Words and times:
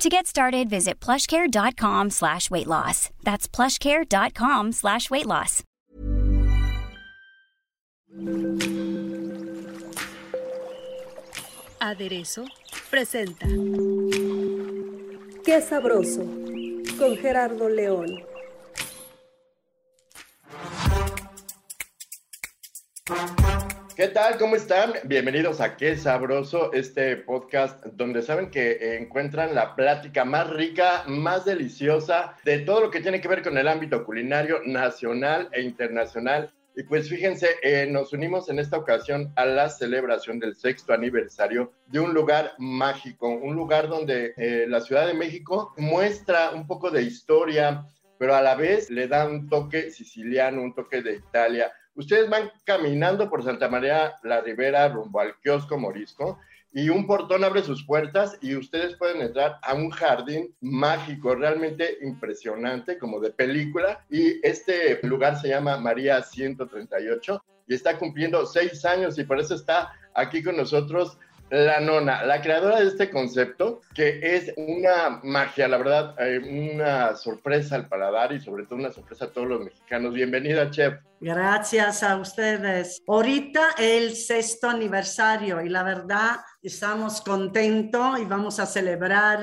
To 0.00 0.08
get 0.08 0.26
started, 0.26 0.70
visit 0.70 0.98
plushcare.com 0.98 2.08
slash 2.08 2.50
weight 2.50 2.66
loss. 2.66 3.10
That's 3.22 3.46
plushcare.com 3.46 4.72
slash 4.72 5.10
weight 5.10 5.26
loss. 5.26 5.62
Aderezo 11.78 12.46
presenta 12.88 13.46
Qué 15.44 15.60
sabroso 15.60 16.24
con 16.98 17.16
Gerardo 17.18 17.68
León. 17.68 18.24
¿Qué 24.00 24.08
tal? 24.08 24.38
¿Cómo 24.38 24.56
están? 24.56 24.94
Bienvenidos 25.04 25.60
a 25.60 25.76
Qué 25.76 25.94
Sabroso, 25.94 26.72
este 26.72 27.18
podcast 27.18 27.84
donde 27.84 28.22
saben 28.22 28.50
que 28.50 28.96
encuentran 28.96 29.54
la 29.54 29.76
plática 29.76 30.24
más 30.24 30.48
rica, 30.48 31.04
más 31.06 31.44
deliciosa 31.44 32.34
de 32.42 32.60
todo 32.60 32.80
lo 32.80 32.90
que 32.90 33.02
tiene 33.02 33.20
que 33.20 33.28
ver 33.28 33.42
con 33.42 33.58
el 33.58 33.68
ámbito 33.68 34.02
culinario 34.06 34.62
nacional 34.64 35.50
e 35.52 35.60
internacional. 35.60 36.50
Y 36.74 36.84
pues 36.84 37.10
fíjense, 37.10 37.56
eh, 37.62 37.86
nos 37.90 38.14
unimos 38.14 38.48
en 38.48 38.58
esta 38.58 38.78
ocasión 38.78 39.34
a 39.36 39.44
la 39.44 39.68
celebración 39.68 40.38
del 40.38 40.56
sexto 40.56 40.94
aniversario 40.94 41.70
de 41.88 42.00
un 42.00 42.14
lugar 42.14 42.54
mágico, 42.56 43.28
un 43.28 43.54
lugar 43.54 43.88
donde 43.88 44.32
eh, 44.38 44.64
la 44.66 44.80
Ciudad 44.80 45.08
de 45.08 45.12
México 45.12 45.74
muestra 45.76 46.52
un 46.52 46.66
poco 46.66 46.90
de 46.90 47.02
historia, 47.02 47.84
pero 48.18 48.34
a 48.34 48.40
la 48.40 48.54
vez 48.54 48.88
le 48.88 49.08
da 49.08 49.26
un 49.26 49.46
toque 49.46 49.90
siciliano, 49.90 50.62
un 50.62 50.74
toque 50.74 51.02
de 51.02 51.16
Italia 51.16 51.70
Ustedes 52.00 52.30
van 52.30 52.50
caminando 52.64 53.28
por 53.28 53.44
Santa 53.44 53.68
María 53.68 54.14
la 54.22 54.40
Ribera 54.40 54.88
rumbo 54.88 55.20
al 55.20 55.38
kiosco 55.38 55.76
Morisco 55.76 56.38
y 56.72 56.88
un 56.88 57.06
portón 57.06 57.44
abre 57.44 57.62
sus 57.62 57.84
puertas 57.84 58.38
y 58.40 58.56
ustedes 58.56 58.96
pueden 58.96 59.20
entrar 59.20 59.58
a 59.62 59.74
un 59.74 59.90
jardín 59.90 60.56
mágico, 60.62 61.34
realmente 61.34 61.98
impresionante, 62.00 62.96
como 62.96 63.20
de 63.20 63.32
película. 63.32 64.02
Y 64.08 64.40
este 64.46 64.98
lugar 65.02 65.38
se 65.38 65.48
llama 65.48 65.76
María 65.76 66.22
138 66.22 67.44
y 67.68 67.74
está 67.74 67.98
cumpliendo 67.98 68.46
seis 68.46 68.82
años 68.86 69.18
y 69.18 69.24
por 69.24 69.38
eso 69.38 69.54
está 69.54 69.92
aquí 70.14 70.42
con 70.42 70.56
nosotros 70.56 71.18
la 71.50 71.80
nona, 71.80 72.24
la 72.24 72.40
creadora 72.40 72.80
de 72.80 72.86
este 72.86 73.10
concepto, 73.10 73.80
que 73.94 74.20
es 74.22 74.52
una 74.56 75.20
magia, 75.24 75.66
la 75.66 75.78
verdad, 75.78 76.14
eh, 76.18 76.38
una 76.38 77.16
sorpresa 77.16 77.74
al 77.74 77.88
paladar 77.88 78.32
y 78.32 78.40
sobre 78.40 78.64
todo 78.64 78.78
una 78.78 78.92
sorpresa 78.92 79.26
a 79.26 79.30
todos 79.30 79.48
los 79.48 79.60
mexicanos. 79.60 80.14
Bienvenida, 80.14 80.70
chef. 80.70 80.94
Gracias 81.20 82.02
a 82.02 82.16
ustedes. 82.16 83.02
Ahorita 83.06 83.74
el 83.78 84.14
sexto 84.14 84.70
aniversario 84.70 85.60
y 85.60 85.68
la 85.68 85.82
verdad 85.82 86.36
estamos 86.62 87.20
contentos 87.20 88.20
y 88.20 88.24
vamos 88.24 88.58
a 88.58 88.66
celebrar 88.66 89.40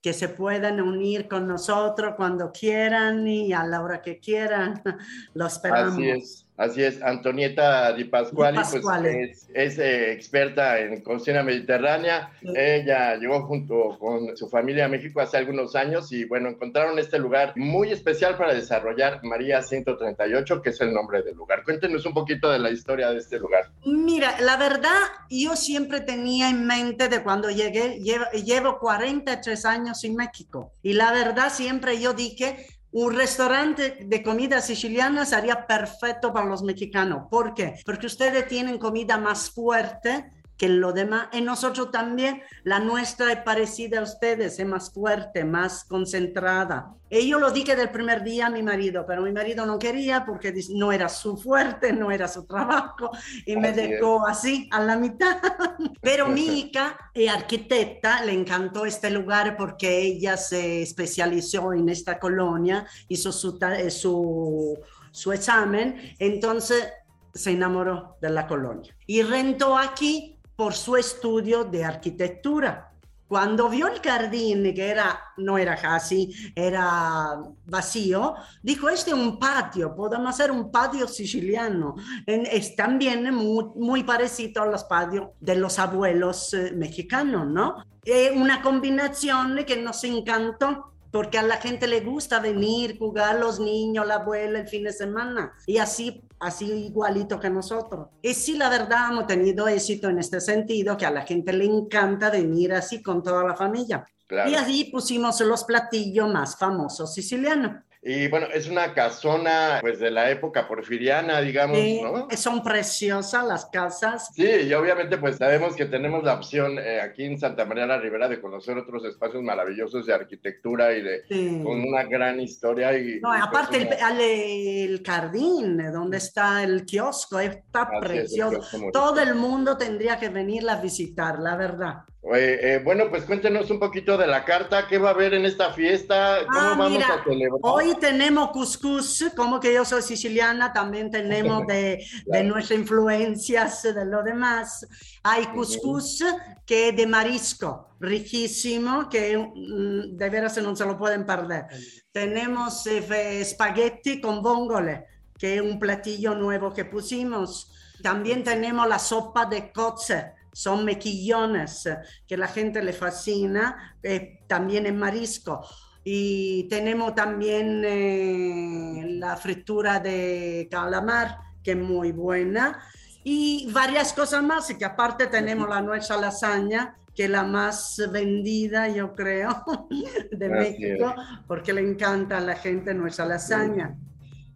que 0.00 0.12
se 0.12 0.28
puedan 0.28 0.80
unir 0.80 1.28
con 1.28 1.46
nosotros 1.46 2.14
cuando 2.16 2.50
quieran 2.50 3.26
y 3.26 3.52
a 3.52 3.64
la 3.64 3.82
hora 3.82 4.00
que 4.00 4.18
quieran. 4.20 4.82
Lo 5.34 5.46
esperamos. 5.46 5.94
Así 5.94 6.08
es. 6.08 6.46
Así 6.62 6.80
es, 6.80 7.02
Antonieta 7.02 7.92
Di 7.92 8.04
Pasquale, 8.04 8.60
Pues, 8.82 9.48
es, 9.52 9.78
eh, 9.80 10.12
experta 10.12 10.78
en 10.78 11.00
cocina 11.00 11.42
mediterránea. 11.42 12.30
Ella 12.40 13.16
llegó 13.16 13.42
junto 13.48 13.98
con 13.98 14.36
su 14.36 14.48
familia 14.48 14.84
a 14.84 14.88
México 14.88 15.20
hace 15.20 15.38
algunos 15.38 15.74
años 15.74 16.12
y 16.12 16.24
bueno, 16.24 16.48
encontraron 16.48 17.00
este 17.00 17.18
lugar 17.18 17.52
muy 17.56 17.90
especial 17.90 18.36
para 18.36 18.54
desarrollar 18.54 19.18
María 19.24 19.60
138, 19.60 20.62
que 20.62 20.70
es 20.70 20.80
el 20.80 20.94
nombre 20.94 21.24
del 21.24 21.34
lugar. 21.34 21.64
Cuéntenos 21.64 22.06
un 22.06 22.14
poquito 22.14 22.48
de 22.48 22.60
la 22.60 22.70
historia 22.70 23.10
de 23.10 23.18
este 23.18 23.40
lugar. 23.40 23.72
Mira, 23.84 24.40
la 24.40 24.56
verdad, 24.56 25.00
yo 25.28 25.56
siempre 25.56 26.00
tenía 26.00 26.48
en 26.48 26.64
mente 26.64 27.08
de 27.08 27.24
cuando 27.24 27.50
llegué, 27.50 27.98
llevo, 27.98 28.26
llevo 28.44 28.78
43 28.78 29.64
años 29.64 30.04
en 30.04 30.14
México 30.14 30.70
y 30.80 30.92
la 30.92 31.10
verdad 31.10 31.52
siempre 31.52 32.00
yo 32.00 32.12
dije, 32.12 32.68
un 32.92 33.14
restaurante 33.14 33.98
de 34.04 34.22
comida 34.22 34.60
siciliana 34.60 35.24
sería 35.24 35.66
perfecto 35.66 36.32
para 36.32 36.46
los 36.46 36.62
mexicanos. 36.62 37.26
¿Por 37.30 37.54
qué? 37.54 37.80
Porque 37.84 38.06
ustedes 38.06 38.46
tienen 38.46 38.78
comida 38.78 39.16
más 39.16 39.50
fuerte 39.50 40.30
que 40.56 40.68
lo 40.68 40.92
demás. 40.92 41.28
Y 41.32 41.40
nosotros 41.40 41.90
también, 41.90 42.42
la 42.64 42.78
nuestra 42.78 43.32
es 43.32 43.38
parecida 43.38 44.00
a 44.00 44.02
ustedes, 44.02 44.58
es 44.58 44.66
más 44.66 44.92
fuerte, 44.92 45.44
más 45.44 45.84
concentrada. 45.84 46.94
Y 47.10 47.28
yo 47.28 47.38
lo 47.38 47.50
dije 47.50 47.76
del 47.76 47.90
primer 47.90 48.22
día 48.22 48.46
a 48.46 48.50
mi 48.50 48.62
marido, 48.62 49.04
pero 49.06 49.20
mi 49.20 49.32
marido 49.32 49.66
no 49.66 49.78
quería 49.78 50.24
porque 50.24 50.54
no 50.70 50.92
era 50.92 51.10
su 51.10 51.36
fuerte, 51.36 51.92
no 51.92 52.10
era 52.10 52.26
su 52.26 52.46
trabajo 52.46 53.10
y 53.44 53.54
me 53.56 53.72
dejó 53.72 54.26
así 54.26 54.66
a 54.70 54.80
la 54.80 54.96
mitad. 54.96 55.36
Pero 56.00 56.28
mi 56.28 56.46
hija 56.60 56.96
es 57.12 57.30
arquitecta, 57.30 58.24
le 58.24 58.32
encantó 58.32 58.86
este 58.86 59.10
lugar 59.10 59.58
porque 59.58 59.98
ella 59.98 60.38
se 60.38 60.80
especializó 60.80 61.74
en 61.74 61.90
esta 61.90 62.18
colonia, 62.18 62.86
hizo 63.08 63.30
su, 63.30 63.58
su, 63.90 64.78
su 65.10 65.32
examen, 65.32 66.14
entonces 66.18 66.88
se 67.34 67.50
enamoró 67.50 68.16
de 68.20 68.30
la 68.30 68.46
colonia 68.46 68.94
y 69.06 69.22
rentó 69.22 69.76
aquí 69.76 70.38
por 70.62 70.74
su 70.74 70.96
estudio 70.96 71.64
de 71.64 71.84
arquitectura. 71.84 72.92
Cuando 73.26 73.68
vio 73.68 73.88
el 73.88 73.98
jardín, 73.98 74.72
que 74.72 74.90
era, 74.90 75.20
no 75.38 75.58
era 75.58 75.74
casi, 75.74 76.32
era 76.54 77.36
vacío, 77.66 78.36
dijo, 78.62 78.88
este 78.88 79.10
es 79.10 79.16
un 79.16 79.40
patio, 79.40 79.92
podemos 79.92 80.28
hacer 80.28 80.52
un 80.52 80.70
patio 80.70 81.08
siciliano. 81.08 81.96
Es 82.24 82.76
también 82.76 83.34
muy, 83.34 83.64
muy 83.74 84.04
parecido 84.04 84.62
a 84.62 84.66
los 84.66 84.84
patios 84.84 85.30
de 85.40 85.56
los 85.56 85.80
abuelos 85.80 86.54
eh, 86.54 86.72
mexicanos, 86.76 87.48
¿no? 87.48 87.82
Es 88.04 88.30
una 88.30 88.62
combinación 88.62 89.64
que 89.66 89.82
nos 89.82 90.04
encantó 90.04 90.91
porque 91.12 91.38
a 91.38 91.42
la 91.42 91.58
gente 91.58 91.86
le 91.86 92.00
gusta 92.00 92.40
venir, 92.40 92.98
jugar 92.98 93.38
los 93.38 93.60
niños, 93.60 94.06
la 94.06 94.16
abuela 94.16 94.60
el 94.60 94.66
fin 94.66 94.82
de 94.82 94.92
semana 94.92 95.52
y 95.66 95.76
así, 95.76 96.24
así 96.40 96.64
igualito 96.64 97.38
que 97.38 97.50
nosotros. 97.50 98.08
Y 98.22 98.34
sí, 98.34 98.56
la 98.56 98.70
verdad, 98.70 99.10
hemos 99.12 99.26
tenido 99.26 99.68
éxito 99.68 100.08
en 100.08 100.18
este 100.18 100.40
sentido, 100.40 100.96
que 100.96 101.06
a 101.06 101.10
la 101.10 101.22
gente 101.22 101.52
le 101.52 101.66
encanta 101.66 102.30
venir 102.30 102.72
así 102.72 103.02
con 103.02 103.22
toda 103.22 103.44
la 103.44 103.54
familia. 103.54 104.06
Y 104.48 104.54
así 104.54 104.84
pusimos 104.84 105.38
los 105.42 105.64
platillos 105.64 106.32
más 106.32 106.56
famosos 106.56 107.12
sicilianos. 107.12 107.82
Y 108.04 108.26
bueno, 108.26 108.48
es 108.52 108.68
una 108.68 108.94
casona 108.94 109.78
pues 109.80 110.00
de 110.00 110.10
la 110.10 110.28
época 110.28 110.66
porfiriana, 110.66 111.40
digamos, 111.40 111.78
¿no? 112.02 112.28
Son 112.36 112.60
preciosas 112.60 113.46
las 113.46 113.66
casas. 113.66 114.30
Sí, 114.34 114.44
y 114.44 114.74
obviamente 114.74 115.18
pues 115.18 115.36
sabemos 115.36 115.76
que 115.76 115.84
tenemos 115.86 116.24
la 116.24 116.34
opción 116.34 116.80
eh, 116.80 117.00
aquí 117.00 117.22
en 117.22 117.38
Santa 117.38 117.64
María 117.64 117.86
la 117.86 118.00
Ribera 118.00 118.26
de 118.26 118.40
conocer 118.40 118.76
otros 118.76 119.04
espacios 119.04 119.40
maravillosos 119.44 120.04
de 120.04 120.14
arquitectura 120.14 120.92
y 120.92 121.02
de 121.02 121.22
con 121.62 121.80
una 121.80 122.02
gran 122.02 122.40
historia. 122.40 122.98
Y, 122.98 123.20
no, 123.20 123.32
aparte 123.32 123.76
el, 123.78 125.00
jardín, 125.06 125.92
donde 125.92 126.16
está 126.16 126.64
el 126.64 126.84
kiosco, 126.84 127.38
está 127.38 127.88
precioso. 128.00 128.90
Todo 128.92 129.20
el 129.20 129.36
mundo 129.36 129.76
tendría 129.76 130.18
que 130.18 130.28
venir 130.28 130.68
a 130.68 130.80
visitar, 130.80 131.38
la 131.38 131.54
verdad. 131.54 132.02
Eh, 132.34 132.80
bueno, 132.84 133.10
pues 133.10 133.24
cuéntenos 133.24 133.68
un 133.70 133.80
poquito 133.80 134.16
de 134.16 134.28
la 134.28 134.44
carta, 134.44 134.86
¿qué 134.86 134.96
va 134.96 135.08
a 135.08 135.12
haber 135.12 135.34
en 135.34 135.44
esta 135.44 135.72
fiesta? 135.72 136.38
¿Cómo 136.46 136.58
ah, 136.60 136.76
vamos 136.78 137.02
a 137.02 137.24
celebrar? 137.24 137.60
Hoy 137.62 137.91
tenemos 137.94 138.50
couscous, 138.50 139.24
como 139.36 139.60
que 139.60 139.74
yo 139.74 139.84
soy 139.84 140.02
siciliana, 140.02 140.72
también 140.72 141.10
tenemos 141.10 141.66
de, 141.68 142.04
de 142.26 142.44
nuestras 142.44 142.78
influencias, 142.78 143.82
de 143.82 144.04
lo 144.04 144.22
demás. 144.22 144.86
Hay 145.22 145.46
couscous 145.46 146.24
que 146.66 146.88
es 146.88 146.96
de 146.96 147.06
marisco, 147.06 147.96
riquísimo, 148.00 149.08
que 149.08 149.36
mm, 149.36 150.16
de 150.16 150.30
veras 150.30 150.56
no 150.58 150.74
se 150.76 150.86
lo 150.86 150.96
pueden 150.96 151.24
perder. 151.24 151.66
Tenemos 152.10 152.86
eh, 152.86 153.44
spaghetti 153.44 154.20
con 154.20 154.42
vongole, 154.42 155.06
que 155.38 155.56
es 155.56 155.60
un 155.60 155.78
platillo 155.78 156.34
nuevo 156.34 156.72
que 156.72 156.84
pusimos. 156.84 157.72
También 158.02 158.42
tenemos 158.42 158.88
la 158.88 158.98
sopa 158.98 159.46
de 159.46 159.72
cozze 159.72 160.34
son 160.52 160.84
mequillones 160.84 161.88
que 162.26 162.36
la 162.36 162.46
gente 162.46 162.82
le 162.82 162.92
fascina, 162.92 163.96
eh, 164.02 164.40
también 164.46 164.86
en 164.86 164.98
marisco. 164.98 165.66
Y 166.04 166.64
tenemos 166.64 167.14
también 167.14 167.82
eh, 167.84 169.04
la 169.18 169.36
fritura 169.36 170.00
de 170.00 170.68
calamar, 170.70 171.38
que 171.62 171.72
es 171.72 171.76
muy 171.76 172.12
buena. 172.12 172.82
Y 173.24 173.70
varias 173.72 174.12
cosas 174.12 174.42
más, 174.42 174.68
y 174.70 174.76
que 174.76 174.84
aparte 174.84 175.28
tenemos 175.28 175.68
la 175.68 175.80
nuestra 175.80 176.16
lasaña, 176.16 176.96
que 177.14 177.24
es 177.24 177.30
la 177.30 177.44
más 177.44 178.02
vendida, 178.10 178.88
yo 178.88 179.14
creo, 179.14 179.64
de 180.30 180.48
México, 180.48 181.14
porque 181.46 181.72
le 181.72 181.82
encanta 181.82 182.38
a 182.38 182.40
la 182.40 182.56
gente 182.56 182.94
nuestra 182.94 183.26
lasaña. 183.26 183.96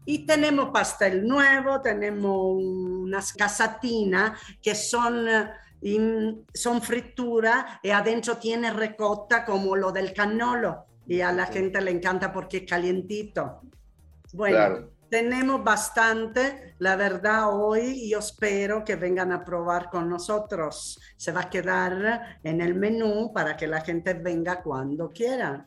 Y 0.04 0.24
tenemos 0.24 0.70
pastel 0.70 1.26
nuevo, 1.26 1.80
tenemos 1.80 2.56
unas 2.56 3.32
casatinas 3.32 4.40
que 4.62 4.74
son, 4.74 5.26
in, 5.82 6.46
son 6.54 6.80
fritura 6.80 7.80
y 7.82 7.90
adentro 7.90 8.36
tiene 8.36 8.72
recota 8.72 9.44
como 9.44 9.76
lo 9.76 9.92
del 9.92 10.12
canolo. 10.12 10.85
Y 11.06 11.20
a 11.20 11.32
la 11.32 11.46
gente 11.46 11.80
le 11.80 11.90
encanta 11.90 12.32
porque 12.32 12.58
es 12.58 12.66
calientito. 12.68 13.62
Bueno, 14.32 14.56
claro. 14.56 14.90
tenemos 15.08 15.62
bastante, 15.62 16.74
la 16.78 16.96
verdad, 16.96 17.54
hoy 17.54 18.10
yo 18.10 18.18
espero 18.18 18.84
que 18.84 18.96
vengan 18.96 19.32
a 19.32 19.44
probar 19.44 19.88
con 19.88 20.08
nosotros. 20.08 21.00
Se 21.16 21.32
va 21.32 21.42
a 21.42 21.50
quedar 21.50 22.38
en 22.42 22.60
el 22.60 22.74
menú 22.74 23.32
para 23.32 23.56
que 23.56 23.66
la 23.66 23.80
gente 23.80 24.14
venga 24.14 24.62
cuando 24.62 25.10
quiera. 25.10 25.66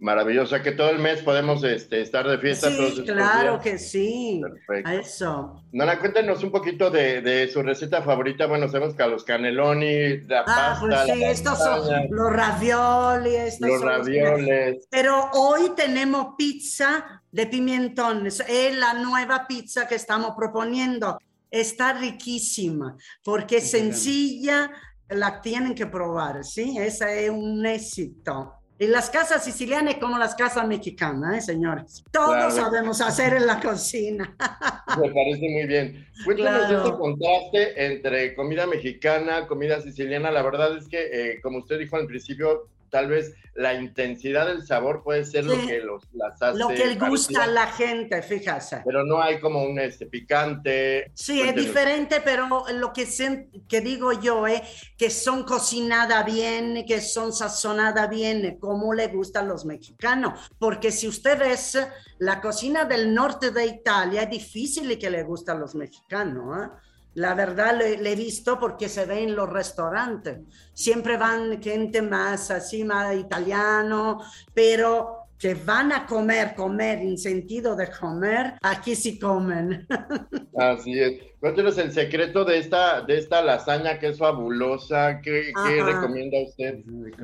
Maravilloso, 0.00 0.60
que 0.60 0.72
todo 0.72 0.90
el 0.90 0.98
mes 0.98 1.22
podemos 1.22 1.62
este, 1.62 2.00
estar 2.00 2.28
de 2.28 2.38
fiesta. 2.38 2.68
Sí, 2.68 3.04
claro 3.06 3.60
que 3.60 3.78
sí. 3.78 4.42
Perfecto. 4.42 4.90
A 4.90 4.94
eso. 4.96 5.62
Nora, 5.72 5.98
cuéntenos 5.98 6.42
un 6.42 6.50
poquito 6.50 6.90
de, 6.90 7.22
de, 7.22 7.48
su 7.48 7.62
receta 7.62 8.02
favorita. 8.02 8.46
Bueno, 8.46 8.68
sabemos 8.68 8.94
que 8.94 9.02
a 9.02 9.06
los 9.06 9.24
cannelloni, 9.24 10.18
la 10.26 10.40
ah, 10.40 10.44
pasta. 10.44 10.80
Pues 10.80 11.00
sí, 11.04 11.24
estos 11.24 11.58
son 11.58 12.08
los 12.10 12.32
ravioli. 12.32 13.36
Estos 13.36 13.68
los 13.68 13.80
ravioles. 13.80 14.86
Pero 14.90 15.30
hoy 15.32 15.70
tenemos 15.76 16.34
pizza 16.36 17.22
de 17.30 17.46
pimentones. 17.46 18.44
Es 18.48 18.76
la 18.76 18.94
nueva 18.94 19.46
pizza 19.46 19.86
que 19.86 19.94
estamos 19.94 20.32
proponiendo. 20.36 21.18
Está 21.50 21.92
riquísima 21.92 22.96
porque 23.22 23.58
es 23.58 23.70
sencilla, 23.70 24.72
la 25.08 25.40
tienen 25.40 25.74
que 25.74 25.86
probar, 25.86 26.44
¿sí? 26.44 26.76
Ese 26.78 27.26
es 27.26 27.30
un 27.30 27.64
éxito. 27.64 28.54
Y 28.76 28.88
las 28.88 29.08
casas 29.08 29.44
sicilianas 29.44 29.96
como 29.96 30.18
las 30.18 30.34
casas 30.34 30.66
mexicanas, 30.66 31.36
¿eh, 31.36 31.40
señores? 31.40 32.02
Todos 32.10 32.54
sabemos 32.54 33.00
hacer 33.00 33.34
en 33.34 33.46
la 33.46 33.60
cocina. 33.60 34.34
Me 35.00 35.12
parece 35.12 35.48
muy 35.48 35.66
bien. 35.66 36.06
Cuéntanos 36.24 36.66
claro. 36.66 36.84
este 36.84 36.98
contraste 36.98 37.86
entre 37.86 38.34
comida 38.34 38.66
mexicana, 38.66 39.46
comida 39.46 39.80
siciliana. 39.80 40.32
La 40.32 40.42
verdad 40.42 40.76
es 40.76 40.88
que, 40.88 40.98
eh, 41.12 41.40
como 41.40 41.58
usted 41.58 41.78
dijo 41.78 41.96
al 41.96 42.06
principio, 42.06 42.68
tal 42.90 43.08
vez 43.08 43.34
la 43.54 43.74
intensidad 43.74 44.46
del 44.46 44.66
sabor 44.66 45.02
puede 45.02 45.24
ser 45.24 45.44
sí, 45.44 45.50
lo 45.50 45.66
que 45.66 45.80
los, 45.80 46.02
las 46.12 46.42
hace. 46.42 46.58
Lo 46.58 46.68
que 46.68 46.86
le 46.86 46.94
gusta 46.96 47.44
a 47.44 47.46
la 47.46 47.68
gente, 47.68 48.20
fíjate. 48.22 48.82
Pero 48.84 49.04
no 49.04 49.22
hay 49.22 49.38
como 49.40 49.62
un 49.62 49.78
este, 49.78 50.06
picante. 50.06 51.10
Sí, 51.14 51.38
Cuéntenos. 51.38 51.60
es 51.60 51.66
diferente, 51.66 52.20
pero 52.24 52.64
lo 52.72 52.92
que, 52.92 53.06
se, 53.06 53.48
que 53.68 53.80
digo 53.80 54.12
yo 54.12 54.46
es 54.46 54.60
que 54.98 55.08
son 55.10 55.44
cocinadas 55.44 56.26
bien, 56.26 56.84
que 56.86 57.00
son 57.00 57.32
sazonadas 57.32 58.10
bien, 58.10 58.58
como 58.58 58.92
le 58.92 59.06
gustan 59.08 59.48
los 59.48 59.64
mexicanos. 59.64 60.50
Porque 60.58 60.90
si 60.90 61.06
usted 61.06 61.38
ves 61.38 61.78
la 62.18 62.40
cocina 62.40 62.84
del 62.84 63.14
norte 63.14 63.52
de 63.52 63.66
Italia, 63.66 64.22
es 64.22 64.30
difícil 64.30 64.98
que 64.98 65.10
le 65.10 65.22
guste 65.22 65.52
a 65.52 65.54
los 65.54 65.74
mexicanos. 65.74 66.58
¿eh? 66.58 66.70
La 67.14 67.34
verdad 67.34 67.78
le, 67.78 68.10
he 68.10 68.16
visto 68.16 68.58
porque 68.58 68.88
se 68.88 69.06
ve 69.06 69.22
en 69.22 69.36
los 69.36 69.48
restaurantes. 69.48 70.38
Siempre 70.72 71.16
van 71.16 71.62
gente 71.62 72.02
más 72.02 72.50
así, 72.50 72.84
más 72.84 73.14
italiano, 73.16 74.20
pero 74.52 75.24
que 75.38 75.54
van 75.54 75.92
a 75.92 76.06
comer, 76.06 76.54
comer 76.54 76.98
en 76.98 77.18
sentido 77.18 77.76
de 77.76 77.88
comer, 77.90 78.54
aquí 78.62 78.94
sí 78.94 79.18
comen. 79.18 79.86
Así 80.56 80.98
es. 80.98 81.20
Cuéntenos 81.40 81.76
el 81.76 81.92
secreto 81.92 82.44
de 82.44 82.58
esta, 82.58 83.02
de 83.02 83.18
esta 83.18 83.42
lasaña 83.42 83.98
que 83.98 84.08
es 84.08 84.18
fabulosa. 84.18 85.20
¿Qué, 85.20 85.52
qué 85.66 85.82
recomienda 85.82 86.38
usted 86.38 86.78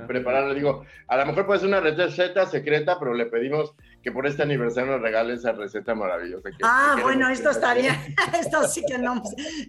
prepararla? 0.06 0.52
Digo, 0.52 0.84
a 1.06 1.16
lo 1.16 1.26
mejor 1.26 1.46
puede 1.46 1.60
ser 1.60 1.68
una 1.68 1.80
receta 1.80 2.44
secreta, 2.44 2.98
pero 2.98 3.14
le 3.14 3.26
pedimos 3.26 3.72
que 4.02 4.12
por 4.12 4.26
este 4.26 4.42
aniversario 4.42 4.92
nos 4.92 5.02
regale 5.02 5.34
esa 5.34 5.52
receta 5.52 5.94
maravillosa. 5.94 6.50
Que, 6.50 6.56
ah, 6.62 6.94
que 6.96 7.02
bueno, 7.02 7.28
esto 7.28 7.50
estaría, 7.50 7.92
esto 8.40 8.66
sí 8.66 8.82
que 8.86 8.98
no. 8.98 9.22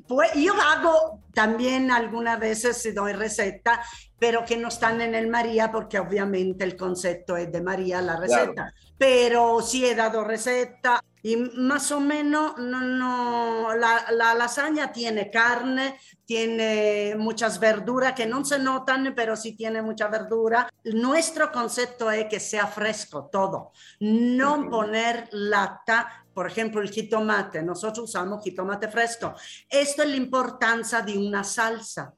Pues 0.08 0.34
yo 0.36 0.54
hago 0.54 1.22
también 1.34 1.92
algunas 1.92 2.40
veces, 2.40 2.94
doy 2.96 3.14
receta, 3.14 3.82
pero 4.22 4.46
que 4.46 4.56
no 4.56 4.68
están 4.68 5.02
en 5.02 5.16
el 5.16 5.30
María, 5.30 5.72
porque 5.72 5.98
obviamente 5.98 6.64
el 6.64 6.78
concepto 6.78 7.36
es 7.36 7.52
de 7.52 7.60
María 7.60 8.04
la 8.04 8.18
receta. 8.18 8.54
Claro. 8.54 8.72
Pero 8.96 9.62
sí 9.64 9.84
he 9.84 9.96
dado 9.96 10.24
receta 10.24 11.04
y 11.24 11.38
más 11.38 11.92
o 11.92 12.00
menos 12.00 12.56
no, 12.60 12.82
no, 12.82 13.74
la, 13.74 14.12
la, 14.12 14.36
lasaña 14.36 14.92
tiene 14.92 15.32
carne, 15.32 16.00
tiene 16.24 17.16
muchas 17.18 17.60
verduras 17.60 18.14
que 18.14 18.28
no 18.28 18.46
se 18.46 18.60
notan, 18.60 19.12
pero 19.16 19.36
sí 19.36 19.54
tiene 19.54 19.82
mucha 19.82 20.08
verdura. 20.08 20.70
Nuestro 20.84 21.52
concepto 21.52 22.12
es 22.12 22.26
que 22.26 22.40
sea 22.40 22.68
fresco 22.68 23.28
todo, 23.32 23.72
no 24.02 24.54
uh 24.54 24.58
-huh. 24.60 24.70
poner 24.70 25.30
lata 25.32 26.22
por 26.34 26.48
ejemplo, 26.48 26.80
el 26.80 26.90
jitomate, 26.90 27.62
nosotros 27.62 28.08
usamos 28.10 28.42
jitomate 28.42 28.88
fresco. 28.88 29.34
Esto 29.70 30.04
es 30.04 30.10
la 30.10 30.16
importancia 30.16 31.02
de 31.02 31.18
una 31.18 31.44
salsa. 31.44 32.14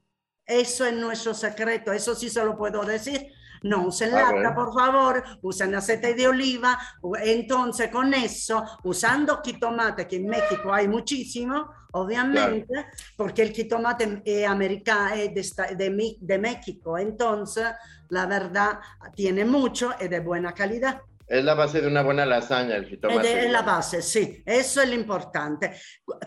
Eso 0.45 0.85
es 0.85 0.93
nuestro 0.93 1.33
secreto, 1.33 1.91
eso 1.91 2.15
sí 2.15 2.29
se 2.29 2.43
lo 2.43 2.57
puedo 2.57 2.83
decir. 2.83 3.31
No 3.63 3.87
usen 3.87 4.11
lata, 4.11 4.53
por 4.53 4.73
favor, 4.73 5.23
usen 5.41 5.73
aceite 5.73 6.13
de 6.13 6.27
oliva. 6.27 6.77
Entonces, 7.23 7.89
con 7.89 8.13
eso, 8.13 8.61
usando 8.83 9.41
jitomate, 9.41 10.05
que 10.05 10.17
en 10.17 10.27
México 10.27 10.73
hay 10.73 10.89
muchísimo, 10.89 11.69
obviamente, 11.93 12.67
claro. 12.67 12.87
porque 13.15 13.41
el 13.41 13.53
jitomate 13.53 14.21
es 14.25 14.45
americano, 14.45 15.15
es 15.15 15.55
de, 15.55 15.75
de, 15.77 16.15
de 16.19 16.39
México. 16.39 16.97
Entonces, 16.97 17.67
la 18.09 18.25
verdad, 18.25 18.79
tiene 19.15 19.45
mucho 19.45 19.91
y 19.97 20.09
de 20.09 20.19
buena 20.19 20.53
calidad. 20.53 21.01
Es 21.27 21.43
la 21.43 21.53
base 21.53 21.81
de 21.81 21.87
una 21.87 22.03
buena 22.03 22.25
lasaña, 22.25 22.75
el 22.75 22.85
jitomate. 22.85 23.45
Es 23.45 23.51
la 23.51 23.61
base, 23.61 24.01
sí, 24.01 24.43
eso 24.45 24.81
es 24.81 24.89
lo 24.89 24.95
importante. 24.95 25.73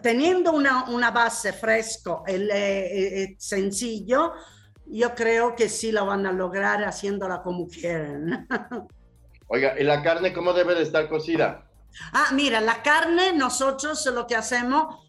Teniendo 0.03 0.53
una, 0.53 0.85
una 0.89 1.11
base 1.11 1.53
fresco 1.53 2.25
y 2.27 2.33
eh, 2.33 3.23
eh, 3.23 3.37
sencillo, 3.39 4.33
yo 4.87 5.15
creo 5.15 5.55
que 5.55 5.69
sí 5.69 5.93
la 5.93 6.03
van 6.03 6.27
a 6.27 6.33
lograr 6.33 6.83
haciéndola 6.85 7.43
como 7.43 7.69
quieren. 7.69 8.49
Oiga, 9.49 9.79
¿y 9.79 9.85
la 9.85 10.03
carne 10.03 10.33
cómo 10.33 10.53
debe 10.53 10.75
de 10.75 10.83
estar 10.83 11.09
cocida? 11.09 11.67
Ah, 12.13 12.31
mira, 12.33 12.61
la 12.61 12.83
carne 12.83 13.33
nosotros 13.33 14.05
lo 14.07 14.27
que 14.27 14.37
hacemos 14.37 15.06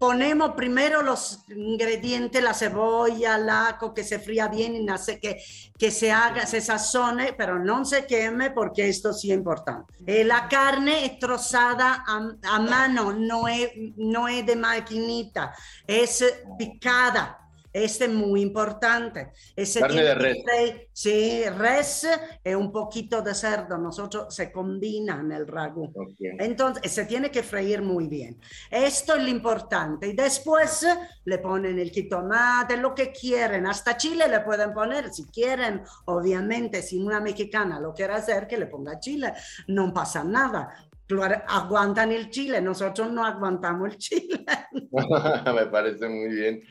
ponemos 0.00 0.52
primero 0.52 1.02
los 1.02 1.44
ingredientes, 1.50 2.42
la 2.42 2.54
cebolla, 2.54 3.36
el 3.36 3.50
ajo, 3.50 3.92
que 3.92 4.02
se 4.02 4.18
fría 4.18 4.48
bien 4.48 4.74
y 4.74 4.88
hace 4.88 5.20
que, 5.20 5.36
que 5.78 5.90
se 5.90 6.10
haga, 6.10 6.46
se 6.46 6.62
sazone, 6.62 7.34
pero 7.34 7.58
no 7.58 7.84
se 7.84 8.06
queme 8.06 8.50
porque 8.50 8.88
esto 8.88 9.12
sí 9.12 9.30
es 9.30 9.36
importante. 9.36 9.92
Eh, 10.06 10.24
la 10.24 10.48
carne 10.48 11.04
es 11.04 11.18
trozada 11.18 12.02
a, 12.08 12.30
a, 12.44 12.60
mano, 12.60 13.12
no 13.12 13.46
es, 13.46 13.72
no 13.96 14.26
es 14.26 14.46
de 14.46 14.56
maquinita, 14.56 15.54
es 15.86 16.24
picada. 16.58 17.36
Este 17.72 18.04
es 18.04 18.10
muy 18.10 18.42
importante. 18.42 19.30
Ese 19.54 19.80
Carne 19.80 20.02
de 20.02 20.14
res. 20.14 20.38
sí, 20.92 21.44
res 21.56 22.08
y 22.44 22.54
un 22.54 22.72
poquito 22.72 23.22
de 23.22 23.34
cerdo. 23.34 23.78
Nosotros 23.78 24.34
se 24.34 24.50
combina 24.50 25.20
en 25.20 25.32
el 25.32 25.46
ragú. 25.46 25.84
Okay. 25.84 26.36
Entonces, 26.38 26.90
se 26.90 27.04
tiene 27.04 27.30
que 27.30 27.42
freír 27.42 27.82
muy 27.82 28.08
bien. 28.08 28.38
Esto 28.70 29.14
es 29.14 29.22
lo 29.22 29.28
importante. 29.28 30.08
Y 30.08 30.12
después 30.14 30.86
le 31.24 31.38
ponen 31.38 31.78
el 31.78 31.90
jitomate, 31.90 32.76
lo 32.76 32.94
que 32.94 33.12
quieren. 33.12 33.66
Hasta 33.66 33.96
chile 33.96 34.28
le 34.28 34.40
pueden 34.40 34.72
poner 34.72 35.12
si 35.12 35.24
quieren. 35.26 35.82
Obviamente, 36.06 36.82
si 36.82 36.98
una 36.98 37.20
mexicana 37.20 37.78
lo 37.80 37.94
quiere 37.94 38.14
hacer, 38.14 38.46
que 38.46 38.58
le 38.58 38.66
ponga 38.66 38.98
chile. 38.98 39.32
No 39.68 39.92
pasa 39.92 40.24
nada 40.24 40.74
aguantan 41.48 42.12
el 42.12 42.30
chile, 42.30 42.60
nosotros 42.60 43.10
no 43.12 43.24
aguantamos 43.24 43.90
el 43.90 43.98
chile. 43.98 44.44
Me 45.54 45.66
parece 45.66 46.08
muy 46.08 46.28
bien. 46.28 46.62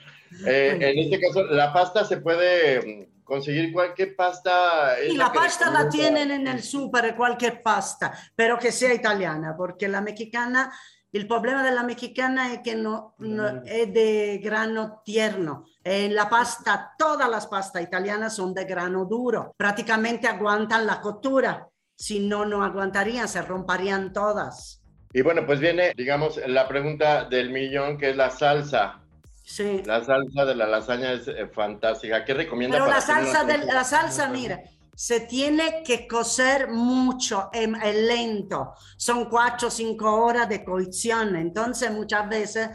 Eh, 0.45 0.77
en 0.79 1.00
este 1.00 1.19
caso, 1.19 1.43
la 1.45 1.74
pasta 1.74 2.05
se 2.05 2.17
puede 2.17 3.07
mm, 3.07 3.24
conseguir 3.24 3.71
cualquier 3.71 4.15
pasta. 4.15 4.95
Y 5.03 5.15
la, 5.15 5.25
la 5.25 5.33
pasta 5.33 5.69
la 5.71 5.89
tienen 5.89 6.31
en 6.31 6.48
el 6.48 6.63
súper, 6.63 7.15
cualquier 7.15 7.62
pasta, 7.62 8.13
pero 8.36 8.57
que 8.57 8.71
sea 8.71 8.93
italiana, 8.93 9.55
porque 9.57 9.88
la 9.88 10.01
mexicana, 10.01 10.71
el 11.12 11.27
problema 11.27 11.63
de 11.63 11.71
la 11.71 11.83
mexicana 11.83 12.53
es 12.53 12.59
que 12.59 12.75
no, 12.75 13.15
no 13.19 13.63
es 13.65 13.93
de 13.93 14.39
grano 14.43 15.01
tierno. 15.03 15.65
En 15.83 16.13
la 16.13 16.29
pasta, 16.29 16.93
todas 16.98 17.29
las 17.29 17.48
pastas 17.48 17.81
italianas 17.81 18.36
son 18.36 18.53
de 18.53 18.65
grano 18.65 19.05
duro, 19.05 19.53
prácticamente 19.57 20.27
aguantan 20.27 20.86
la 20.86 21.01
cottura 21.01 21.69
si 22.00 22.21
no, 22.21 22.45
no 22.45 22.63
aguantarían, 22.63 23.27
se 23.27 23.41
romperían 23.41 24.13
todas. 24.13 24.81
Y 25.12 25.21
bueno, 25.21 25.45
pues 25.45 25.59
viene, 25.59 25.91
digamos, 25.98 26.39
la 26.48 26.67
pregunta 26.67 27.25
del 27.25 27.50
millón, 27.50 27.98
que 27.98 28.12
es 28.12 28.15
la 28.15 28.29
salsa. 28.29 29.01
Sí. 29.50 29.82
La 29.84 30.03
salsa 30.03 30.46
de 30.46 30.53
la 30.53 30.68
lasaña 30.68 31.12
es 31.13 31.27
eh, 31.27 31.48
fantástica. 31.48 32.24
¿Qué 32.24 32.36
recomienda? 32.36 32.77
Pero 32.77 32.88
la 32.88 33.01
salsa, 33.01 33.44
de, 33.46 33.58
la 33.65 33.84
salsa, 33.84 34.29
mira, 34.29 34.62
se 34.94 35.22
tiene 35.22 35.82
que 35.84 36.08
cocer 36.08 36.70
mucho, 36.70 37.50
en, 37.51 37.74
en 37.82 38.08
lento. 38.08 38.74
Son 38.96 39.25
cuatro 39.25 39.70
o 39.70 39.72
cinco 39.72 40.24
horas 40.24 40.48
de 40.48 40.63
cocción. 40.63 41.36
Entonces, 41.36 41.89
muchas 41.89 42.29
veces, 42.29 42.70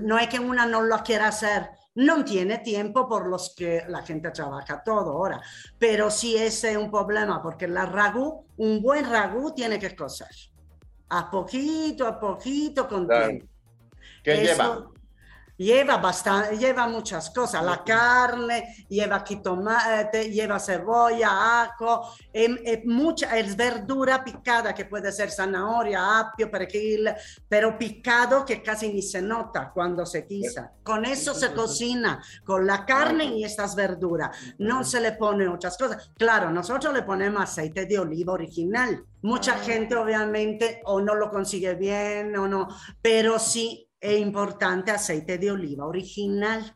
no 0.00 0.18
es 0.18 0.28
que 0.28 0.38
una 0.38 0.64
no 0.64 0.80
lo 0.80 0.96
quiera 1.02 1.28
hacer, 1.28 1.68
no 1.96 2.24
tiene 2.24 2.56
tiempo 2.60 3.06
por 3.06 3.26
los 3.26 3.54
que 3.54 3.82
la 3.86 4.00
gente 4.00 4.30
trabaja 4.30 4.82
todo 4.82 5.10
ahora, 5.10 5.42
pero 5.78 6.10
sí 6.10 6.38
ese 6.38 6.70
es 6.70 6.76
un 6.78 6.90
problema 6.90 7.42
porque 7.42 7.68
la 7.68 7.84
ragú, 7.84 8.46
un 8.56 8.80
buen 8.80 9.08
ragú 9.08 9.52
tiene 9.54 9.78
que 9.78 9.94
cocer. 9.94 10.28
a 11.10 11.30
poquito, 11.30 12.06
a 12.06 12.18
poquito, 12.18 12.88
con 12.88 13.06
tiempo. 13.06 13.46
¿Qué 14.22 14.32
Eso 14.32 14.42
lleva? 14.42 14.93
Lleva 15.56 15.98
bastante, 15.98 16.58
lleva 16.58 16.88
muchas 16.88 17.30
cosas, 17.30 17.64
la 17.64 17.84
carne, 17.84 18.86
lleva 18.88 19.16
aquí 19.16 19.36
tomate, 19.36 20.28
lleva 20.30 20.58
cebolla, 20.58 21.62
ajo, 21.62 22.12
em- 22.32 22.58
em, 22.64 22.82
mucha, 22.86 23.38
es 23.38 23.54
verdura 23.56 24.24
picada 24.24 24.74
que 24.74 24.84
puede 24.86 25.12
ser 25.12 25.30
zanahoria, 25.30 26.18
apio, 26.18 26.50
perejil, 26.50 27.08
pero 27.48 27.78
picado 27.78 28.44
que 28.44 28.62
casi 28.62 28.92
ni 28.92 29.00
se 29.00 29.22
nota 29.22 29.70
cuando 29.72 30.04
se 30.04 30.22
guisa. 30.22 30.72
Con 30.82 31.04
eso 31.04 31.32
se 31.34 31.52
cocina, 31.54 32.20
con 32.44 32.66
la 32.66 32.84
carne 32.84 33.24
y 33.26 33.44
estas 33.44 33.76
verduras. 33.76 34.36
No 34.58 34.82
se 34.82 35.00
le 35.00 35.12
pone 35.12 35.46
otras 35.46 35.78
cosas. 35.78 36.10
Claro, 36.18 36.50
nosotros 36.50 36.92
le 36.92 37.02
ponemos 37.02 37.42
aceite 37.42 37.86
de 37.86 37.98
oliva 38.00 38.32
original. 38.32 39.04
Mucha 39.22 39.54
gente 39.54 39.94
obviamente 39.96 40.82
o 40.84 41.00
no 41.00 41.14
lo 41.14 41.30
consigue 41.30 41.74
bien 41.74 42.36
o 42.36 42.48
no, 42.48 42.68
pero 43.00 43.38
sí 43.38 43.88
es 44.04 44.20
importante 44.20 44.90
aceite 44.90 45.38
de 45.38 45.50
oliva 45.50 45.86
original. 45.86 46.74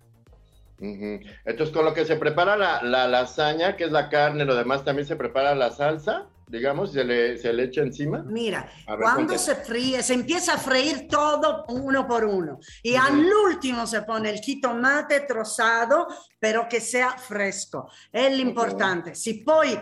Entonces, 0.80 1.75
con 1.75 1.85
lo 1.85 1.92
que 1.92 2.06
se 2.06 2.16
prepara 2.16 2.56
la, 2.56 2.82
la 2.82 3.06
lasaña, 3.06 3.76
que 3.76 3.85
es 3.85 3.90
la 3.90 4.08
carne, 4.08 4.44
lo 4.44 4.54
demás, 4.54 4.85
también 4.85 5.06
se 5.06 5.16
prepara 5.16 5.54
la 5.54 5.70
salsa, 5.70 6.28
digamos, 6.47 6.92
se 6.92 7.04
le, 7.04 7.37
se 7.37 7.52
le 7.52 7.64
echa 7.64 7.82
encima. 7.82 8.23
Mira, 8.26 8.66
ver, 8.87 8.99
cuando 9.00 9.37
se 9.37 9.56
fríe, 9.56 10.02
se 10.02 10.14
empieza 10.14 10.54
a 10.54 10.58
freír 10.58 11.06
todo 11.06 11.66
uno 11.68 12.06
por 12.06 12.25
uno. 12.25 12.61
Y 12.82 12.94
Ujú. 12.94 13.06
al 13.06 13.26
último 13.44 13.87
se 13.87 14.02
pone 14.02 14.30
el 14.30 14.38
jitomate 14.38 15.20
trozado, 15.20 16.06
pero 16.38 16.66
que 16.66 16.80
sea 16.80 17.18
fresco. 17.18 17.90
Es 18.11 18.35
lo 18.35 18.42
importante. 18.42 19.14
Si 19.14 19.42
poi, 19.44 19.78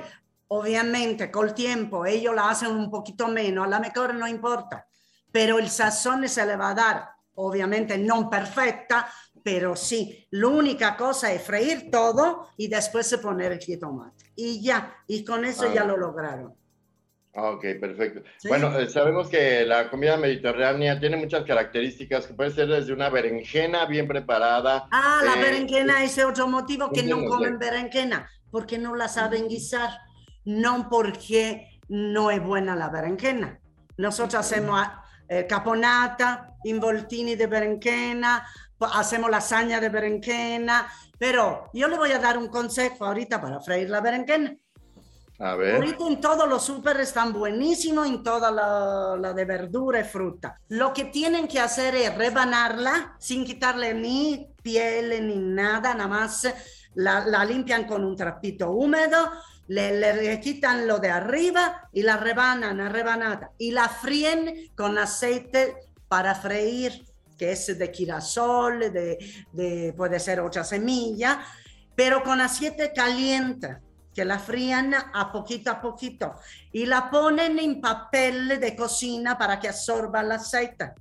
ovviamente, 0.49 1.31
col 1.31 1.55
tiempo 1.55 2.05
ellos 2.05 2.35
la 2.35 2.51
hacen 2.51 2.71
un 2.71 2.91
poquito 2.91 3.29
menos, 3.29 3.67
a 3.67 3.69
la 3.69 3.79
mejor 3.79 4.15
no 4.15 4.27
importa. 4.27 4.89
Pero 5.31 5.59
el 5.59 5.69
sazón 5.69 6.27
se 6.29 6.45
le 6.47 6.57
va 6.57 6.71
a 6.71 6.75
dar, 6.75 7.16
obviamente 7.37 7.97
no 7.99 8.29
perfecta, 8.29 9.09
pero 9.43 9.77
sí, 9.77 10.27
la 10.31 10.49
única 10.49 10.97
cosa 10.97 11.33
es 11.33 11.43
freír 11.43 11.91
todo 11.91 12.49
y 12.57 12.69
después 12.69 13.17
poner 13.23 13.53
el 13.53 13.59
jitomate. 13.61 14.33
Y 14.35 14.61
ya, 14.63 14.95
y 15.07 15.25
con 15.25 15.45
eso 15.45 15.67
Ah. 15.69 15.75
ya 15.75 15.85
lo 15.85 15.97
lograron. 15.97 16.55
Ah, 17.35 17.51
Ok, 17.51 17.65
perfecto. 17.79 18.23
Sí. 18.39 18.49
Bueno, 18.49 18.77
eh, 18.79 18.89
sabemos 18.89 19.29
que 19.29 19.65
la 19.67 19.91
comida 19.91 20.17
mediterránea 20.17 20.99
tiene 20.99 21.19
muchas 21.19 21.45
características, 21.45 22.27
que 22.27 22.33
puede 22.35 22.51
ser 22.51 22.67
desde 22.67 22.95
una 22.95 23.11
berenjena 23.11 23.85
bien 23.85 24.09
preparada. 24.09 24.89
Ah, 24.91 25.21
la 25.23 25.35
eh, 25.35 25.43
berenjena 25.43 26.03
es 26.03 26.19
otro 26.19 26.49
motivo 26.49 26.91
que 26.91 27.03
no 27.03 27.25
comen 27.27 27.59
berenjena, 27.59 28.27
porque 28.51 28.79
no 28.79 28.97
la 28.97 29.07
saben 29.09 29.49
guisar, 29.49 29.91
no 30.47 30.89
porque 30.89 31.79
no 31.89 32.31
es 32.31 32.43
buena 32.43 32.75
la 32.75 32.89
berenjena. 32.89 33.61
Nosotros 33.99 34.35
hacemos 34.37 34.81
eh, 35.29 35.47
caponata, 35.47 36.55
involtini 36.65 37.35
de 37.35 37.47
berenjena, 37.47 38.47
po- 38.79 38.87
hacemos 38.87 39.31
lasaña 39.31 39.81
de 39.81 39.89
berenjena, 39.89 40.87
pero 41.19 41.71
yo 41.73 41.89
le 41.89 41.97
voy 41.97 42.13
a 42.13 42.19
dar 42.19 42.37
un 42.39 42.49
consejo 42.49 43.05
ahorita 43.05 43.41
para 43.41 43.61
freír 43.61 43.89
la 43.91 44.01
berenjena. 44.01 44.57
A 45.39 45.55
ver. 45.55 45.75
Ahorita 45.75 46.07
en 46.07 46.19
todos 46.19 46.49
los 46.49 46.65
súper 46.65 46.99
están 47.01 47.33
buenísimos, 47.33 48.07
en 48.07 48.23
toda 48.23 48.51
la, 48.51 49.17
la 49.21 49.35
de 49.35 49.45
verdura 49.45 50.01
y 50.01 50.05
fruta. 50.05 50.59
Lo 50.69 50.95
que 50.95 51.05
tienen 51.05 51.47
que 51.47 51.61
hacer 51.61 51.95
es 51.95 52.17
rebanarla 52.17 53.17
sin 53.19 53.45
quitarle 53.45 53.93
ni 53.93 54.49
piel 54.63 55.27
ni 55.27 55.37
nada, 55.37 55.93
nada 55.93 56.09
más 56.09 56.49
la, 56.95 57.27
la 57.27 57.45
limpian 57.45 57.85
con 57.85 58.03
un 58.03 58.17
trapito 58.17 58.71
húmedo, 58.71 59.31
le, 59.69 59.99
le 59.99 60.41
quitan 60.41 60.87
lo 60.87 60.99
de 60.99 61.11
arriba 61.11 61.89
y 61.93 62.03
la 62.03 62.17
rebanan 62.17 62.81
a 62.81 62.89
rebanada 62.89 63.51
y 63.59 63.71
la 63.73 63.89
fríen 63.89 64.71
con 64.77 64.97
aceite 64.99 65.77
para 66.09 66.35
freír, 66.35 67.05
que 67.37 67.53
es 67.53 67.79
de 67.79 67.93
girasol, 67.93 68.79
de, 68.93 69.19
de- 69.53 69.93
puede 69.97 70.21
ser 70.21 70.41
otra 70.41 70.65
semilla, 70.65 71.41
pero 71.95 72.23
con 72.23 72.41
aceite 72.41 72.93
caliente 72.95 73.79
que 74.15 74.25
la 74.25 74.39
frían 74.39 74.95
a 74.95 75.31
poquito 75.31 75.71
a 75.71 75.81
poquito 75.81 76.35
y 76.73 76.87
la 76.87 77.11
ponen 77.11 77.59
en 77.59 77.81
papel 77.81 78.59
de 78.61 78.75
cocina 78.75 79.37
para 79.37 79.61
que 79.61 79.69
absorba 79.69 80.21
el 80.23 80.33
aceite. 80.33 80.93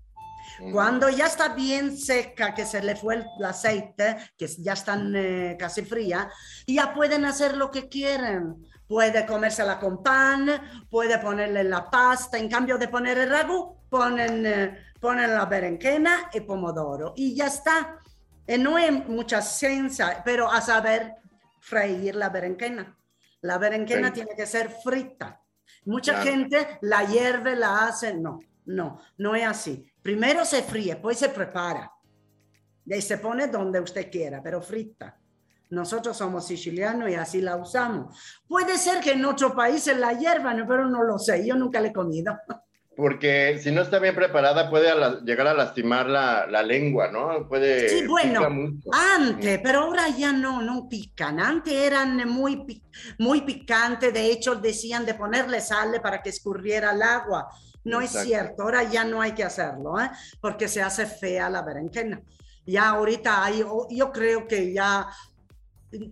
Cuando 0.72 1.10
ya 1.10 1.26
está 1.26 1.50
bien 1.50 1.98
seca, 1.98 2.54
que 2.54 2.66
se 2.66 2.82
le 2.82 2.96
fue 2.96 3.16
el, 3.16 3.26
el 3.40 3.46
aceite, 3.46 4.18
que 4.38 4.48
ya 4.48 4.74
están 4.74 5.14
eh, 5.16 5.56
casi 5.60 5.84
fría, 5.84 6.30
ya 6.68 6.94
pueden 6.94 7.26
hacer 7.26 7.58
lo 7.58 7.72
que 7.72 7.88
quieren. 7.90 8.56
Puede 8.88 9.26
comérsela 9.26 9.80
con 9.80 10.04
pan, 10.04 10.86
puede 10.90 11.18
ponerle 11.20 11.64
la 11.64 11.90
pasta. 11.90 12.38
En 12.38 12.48
cambio 12.50 12.78
de 12.78 12.88
poner 12.88 13.18
el 13.18 13.30
ragú, 13.30 13.78
ponen, 13.90 14.46
eh, 14.46 14.78
ponen 15.00 15.34
la 15.34 15.46
berenjena 15.46 16.30
y 16.34 16.42
pomodoro. 16.42 17.14
Y 17.16 17.36
ya 17.36 17.48
está. 17.48 17.98
Eh, 18.46 18.58
no 18.60 18.76
hay 18.76 18.92
mucha 18.92 19.42
ciencia, 19.42 20.22
pero 20.24 20.52
a 20.52 20.62
saber 20.62 21.16
freír 21.60 22.16
la 22.16 22.30
berenjena. 22.30 22.96
La 23.42 23.58
berenjena 23.58 24.10
Sí. 24.10 24.14
tiene 24.14 24.36
que 24.36 24.46
ser 24.46 24.70
frita. 24.84 25.42
Mucha 25.86 26.14
Claro. 26.14 26.30
gente 26.32 26.78
la 26.82 27.04
hierve, 27.06 27.56
la 27.56 27.88
hace. 27.88 28.14
No, 28.14 28.40
no, 28.66 29.00
no 29.18 29.36
es 29.36 29.46
así. 29.46 29.86
Primero 30.02 30.46
se 30.46 30.64
fríe, 30.64 30.96
pues 30.98 31.20
se 31.20 31.30
prepara. 31.30 31.92
Y 32.86 33.02
se 33.02 33.18
pone 33.18 33.48
donde 33.48 33.80
usted 33.80 34.12
quiera, 34.12 34.42
pero 34.44 34.62
frita. 34.62 35.20
Nosotros 35.70 36.16
somos 36.16 36.46
sicilianos 36.46 37.10
y 37.10 37.16
así 37.16 37.42
la 37.42 37.56
usamos. 37.56 38.16
Puede 38.48 38.78
ser 38.78 39.02
que 39.02 39.14
en 39.14 39.26
otros 39.26 39.54
países 39.54 39.98
la 39.98 40.14
hiervan, 40.14 40.66
pero 40.68 40.88
no 40.88 41.04
lo 41.04 41.18
sé. 41.18 41.46
Yo 41.46 41.56
nunca 41.56 41.82
la 41.82 41.88
he 41.88 41.94
comido. 41.94 42.38
Porque 42.96 43.60
si 43.62 43.72
no 43.72 43.82
está 43.82 44.00
bien 44.00 44.16
preparada 44.16 44.70
puede 44.70 44.90
a 44.90 44.96
la- 44.96 45.20
llegar 45.20 45.48
a 45.48 45.54
lastimar 45.54 46.08
la, 46.08 46.48
la 46.48 46.64
lengua, 46.64 47.12
¿no? 47.12 47.46
Puede... 47.48 47.90
Sí, 47.90 48.08
bueno. 48.08 48.48
Antes, 48.92 49.60
pero 49.62 49.80
ahora 49.82 50.08
ya 50.10 50.32
no, 50.32 50.62
no 50.62 50.88
pican. 50.88 51.40
Antes 51.40 51.74
eran 51.74 52.28
muy, 52.30 52.82
muy 53.20 53.42
picantes. 53.42 54.14
De 54.14 54.32
hecho, 54.32 54.56
decían 54.56 55.06
de 55.06 55.14
ponerle 55.16 55.60
sal 55.60 56.00
para 56.02 56.22
que 56.22 56.30
escurriera 56.30 56.92
el 56.94 57.02
agua. 57.02 57.48
No 57.84 58.00
es 58.00 58.12
Exacto. 58.12 58.28
cierto. 58.28 58.64
Ahora 58.64 58.84
ya 58.84 59.04
no 59.04 59.22
hay 59.22 59.34
que 59.34 59.44
hacerlo, 59.44 60.00
¿eh? 60.00 60.10
porque 60.40 60.68
se 60.68 60.82
hace 60.82 61.06
fea 61.06 61.50
la 61.50 61.62
berenjena. 61.64 62.22
Ya 62.66 62.90
ahorita 62.90 63.44
hay, 63.46 63.64
yo 63.92 64.12
creo 64.12 64.48
que 64.48 64.74
ya 64.74 65.06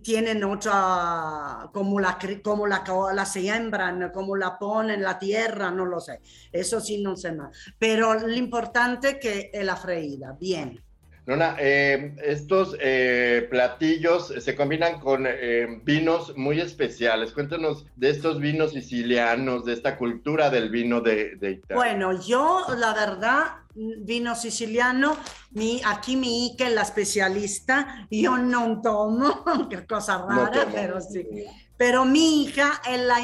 tienen 0.02 0.44
otra, 0.44 1.70
como 1.72 2.00
la, 2.00 2.18
como 2.42 2.66
la, 2.66 2.84
la 3.14 3.26
siembran, 3.26 4.10
como 4.12 4.36
la 4.36 4.58
ponen 4.58 4.96
en 4.96 5.02
la 5.02 5.18
tierra, 5.18 5.70
no 5.70 5.84
lo 5.84 6.00
sé. 6.00 6.20
Eso 6.52 6.80
sí 6.80 7.02
no 7.02 7.16
sé 7.16 7.32
más. 7.32 7.56
Pero 7.78 8.14
lo 8.14 8.34
importante 8.34 9.18
que 9.18 9.50
es 9.52 9.64
la 9.64 9.76
freída, 9.76 10.36
bien. 10.38 10.82
Nona, 11.26 11.56
eh, 11.58 12.14
estos 12.22 12.76
eh, 12.80 13.46
platillos 13.48 14.34
se 14.38 14.54
combinan 14.54 15.00
con 15.00 15.26
eh, 15.26 15.80
vinos 15.82 16.36
muy 16.36 16.60
especiales. 16.60 17.32
Cuéntanos 17.32 17.86
de 17.96 18.10
estos 18.10 18.40
vinos 18.40 18.72
sicilianos, 18.72 19.64
de 19.64 19.72
esta 19.72 19.96
cultura 19.96 20.50
del 20.50 20.68
vino 20.68 21.00
de, 21.00 21.36
de 21.36 21.52
Italia. 21.52 21.76
Bueno, 21.76 22.20
yo 22.20 22.66
la 22.76 22.92
verdad, 22.92 23.44
vino 23.74 24.34
siciliano, 24.34 25.16
mi, 25.52 25.80
aquí 25.86 26.16
mi 26.16 26.48
Ike 26.48 26.68
la 26.68 26.82
especialista, 26.82 28.06
yo 28.10 28.36
no 28.36 28.82
tomo, 28.82 29.44
qué 29.70 29.86
cosa 29.86 30.26
rara, 30.28 30.66
pero 30.70 31.00
sí. 31.00 31.26
Pero 31.76 32.04
mi 32.04 32.44
hija 32.44 32.82
es 32.88 33.00
la, 33.00 33.18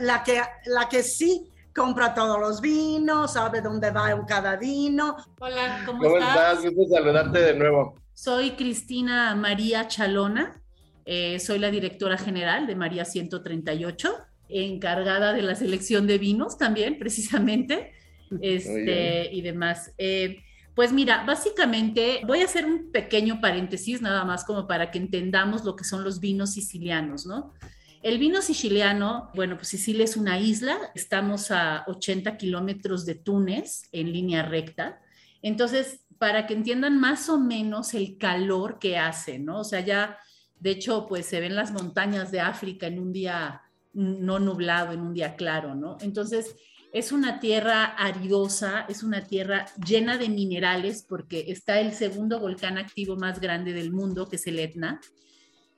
la, 0.00 0.22
que, 0.22 0.42
la 0.66 0.88
que 0.88 1.02
sí 1.02 1.49
compra 1.74 2.14
todos 2.14 2.38
los 2.38 2.60
vinos, 2.60 3.32
sabe 3.32 3.60
dónde 3.60 3.90
va 3.90 4.14
un 4.14 4.26
cada 4.26 4.56
vino. 4.56 5.16
Hola, 5.38 5.82
¿cómo, 5.86 6.02
¿Cómo 6.02 6.18
estás? 6.18 6.58
estás? 6.58 6.74
Gusto 6.74 6.94
saludarte 6.96 7.40
de 7.40 7.54
nuevo. 7.54 7.94
Soy 8.14 8.52
Cristina 8.52 9.34
María 9.34 9.88
Chalona, 9.88 10.60
eh, 11.04 11.38
soy 11.40 11.58
la 11.58 11.70
directora 11.70 12.18
general 12.18 12.66
de 12.66 12.76
María 12.76 13.04
138, 13.04 14.14
encargada 14.48 15.32
de 15.32 15.42
la 15.42 15.54
selección 15.54 16.06
de 16.06 16.18
vinos 16.18 16.58
también, 16.58 16.98
precisamente, 16.98 17.92
este, 18.40 19.32
y 19.32 19.40
demás. 19.40 19.92
Eh, 19.96 20.38
pues 20.74 20.92
mira, 20.92 21.24
básicamente 21.24 22.20
voy 22.26 22.42
a 22.42 22.44
hacer 22.44 22.64
un 22.64 22.90
pequeño 22.92 23.40
paréntesis 23.40 24.00
nada 24.02 24.24
más 24.24 24.44
como 24.44 24.66
para 24.66 24.90
que 24.90 24.98
entendamos 24.98 25.64
lo 25.64 25.76
que 25.76 25.84
son 25.84 26.04
los 26.04 26.20
vinos 26.20 26.52
sicilianos, 26.52 27.26
¿no? 27.26 27.54
El 28.02 28.18
vino 28.18 28.40
siciliano, 28.40 29.30
bueno, 29.34 29.56
pues 29.56 29.68
Sicilia 29.68 30.04
es 30.04 30.16
una 30.16 30.40
isla, 30.40 30.78
estamos 30.94 31.50
a 31.50 31.84
80 31.86 32.38
kilómetros 32.38 33.04
de 33.04 33.14
Túnez 33.14 33.82
en 33.92 34.10
línea 34.10 34.42
recta. 34.42 35.02
Entonces, 35.42 36.00
para 36.18 36.46
que 36.46 36.54
entiendan 36.54 36.98
más 36.98 37.28
o 37.28 37.38
menos 37.38 37.92
el 37.92 38.16
calor 38.16 38.78
que 38.78 38.96
hace, 38.96 39.38
¿no? 39.38 39.60
O 39.60 39.64
sea, 39.64 39.80
ya, 39.80 40.18
de 40.58 40.70
hecho, 40.70 41.06
pues 41.08 41.26
se 41.26 41.40
ven 41.40 41.54
las 41.54 41.72
montañas 41.72 42.30
de 42.30 42.40
África 42.40 42.86
en 42.86 42.98
un 42.98 43.12
día 43.12 43.60
no 43.92 44.38
nublado, 44.38 44.92
en 44.92 45.00
un 45.00 45.12
día 45.12 45.36
claro, 45.36 45.74
¿no? 45.74 45.98
Entonces, 46.00 46.56
es 46.94 47.12
una 47.12 47.38
tierra 47.38 47.84
aridosa, 47.84 48.86
es 48.88 49.02
una 49.02 49.26
tierra 49.26 49.66
llena 49.86 50.16
de 50.16 50.30
minerales 50.30 51.04
porque 51.06 51.44
está 51.48 51.80
el 51.80 51.92
segundo 51.92 52.40
volcán 52.40 52.78
activo 52.78 53.16
más 53.16 53.40
grande 53.40 53.74
del 53.74 53.92
mundo, 53.92 54.26
que 54.26 54.36
es 54.36 54.46
el 54.46 54.58
Etna. 54.58 55.00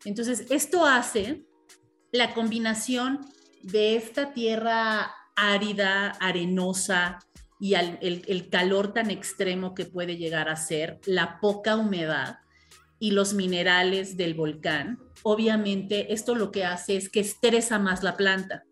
Entonces, 0.04 0.46
esto 0.50 0.86
hace 0.86 1.44
la 2.12 2.34
combinación 2.34 3.26
de 3.62 3.96
esta 3.96 4.32
tierra 4.32 5.12
árida, 5.34 6.10
arenosa, 6.20 7.18
y 7.58 7.74
el 7.74 8.48
calor 8.50 8.92
tan 8.92 9.10
extremo 9.12 9.72
que 9.74 9.84
puede 9.84 10.16
llegar 10.16 10.48
a 10.48 10.56
ser, 10.56 10.98
la 11.06 11.38
poca 11.40 11.76
humedad 11.76 12.38
y 12.98 13.12
los 13.12 13.34
minerales 13.34 14.16
del 14.16 14.34
volcán, 14.34 14.98
obviamente 15.22 16.12
esto 16.12 16.34
lo 16.34 16.50
que 16.50 16.64
hace 16.64 16.96
es 16.96 17.08
que 17.08 17.20
estresa 17.20 17.78
más 17.78 18.02
la 18.02 18.16
planta. 18.16 18.64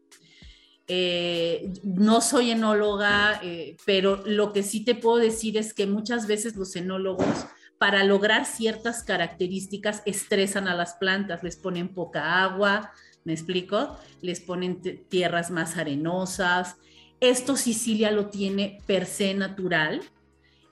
Eh, 0.87 1.73
no 1.85 2.21
soy 2.21 2.51
enóloga, 2.51 3.41
eh, 3.43 3.77
pero 3.87 4.23
lo 4.27 4.53
que 4.53 4.63
sí 4.63 4.85
te 4.85 4.95
puedo 4.97 5.19
decir 5.19 5.57
es 5.57 5.73
que 5.73 5.87
muchas 5.87 6.27
veces 6.27 6.57
los 6.57 6.75
enólogos, 6.75 7.47
para 7.79 8.05
lograr 8.05 8.45
ciertas 8.45 9.05
características, 9.05 10.03
estresan 10.05 10.69
a 10.69 10.75
las 10.75 10.95
plantas, 10.95 11.43
les 11.43 11.57
ponen 11.57 11.95
poca 11.95 12.43
agua, 12.43 12.93
¿me 13.25 13.33
explico? 13.33 13.97
Les 14.23 14.41
ponen 14.41 14.81
tierras 15.09 15.51
más 15.51 15.77
arenosas. 15.77 16.77
Esto 17.21 17.57
Sicilia 17.57 18.11
lo 18.11 18.27
tiene 18.27 18.79
per 18.87 19.07
se 19.07 19.35
natural. 19.35 20.03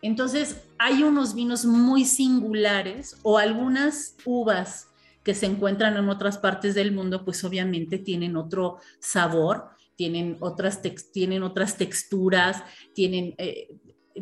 Entonces, 0.01 0.63
hay 0.79 1.03
unos 1.03 1.35
vinos 1.35 1.65
muy 1.65 2.05
singulares 2.05 3.19
o 3.23 3.39
algunas 3.39 4.17
uvas 4.25 4.89
que 5.25 5.35
se 5.35 5.47
encuentran 5.47 5.97
en 5.97 6.09
otras 6.09 6.39
partes 6.39 6.75
del 6.75 6.93
mundo, 6.93 7.25
pues 7.25 7.45
obviamente 7.45 7.99
tienen 7.99 8.37
otro 8.37 8.79
sabor 9.01 9.77
tienen 9.99 10.37
otras, 10.39 10.81
tienen 11.13 11.43
otras 11.43 11.77
texturas, 11.77 12.63
tienen, 12.95 13.35
eh, 13.37 13.67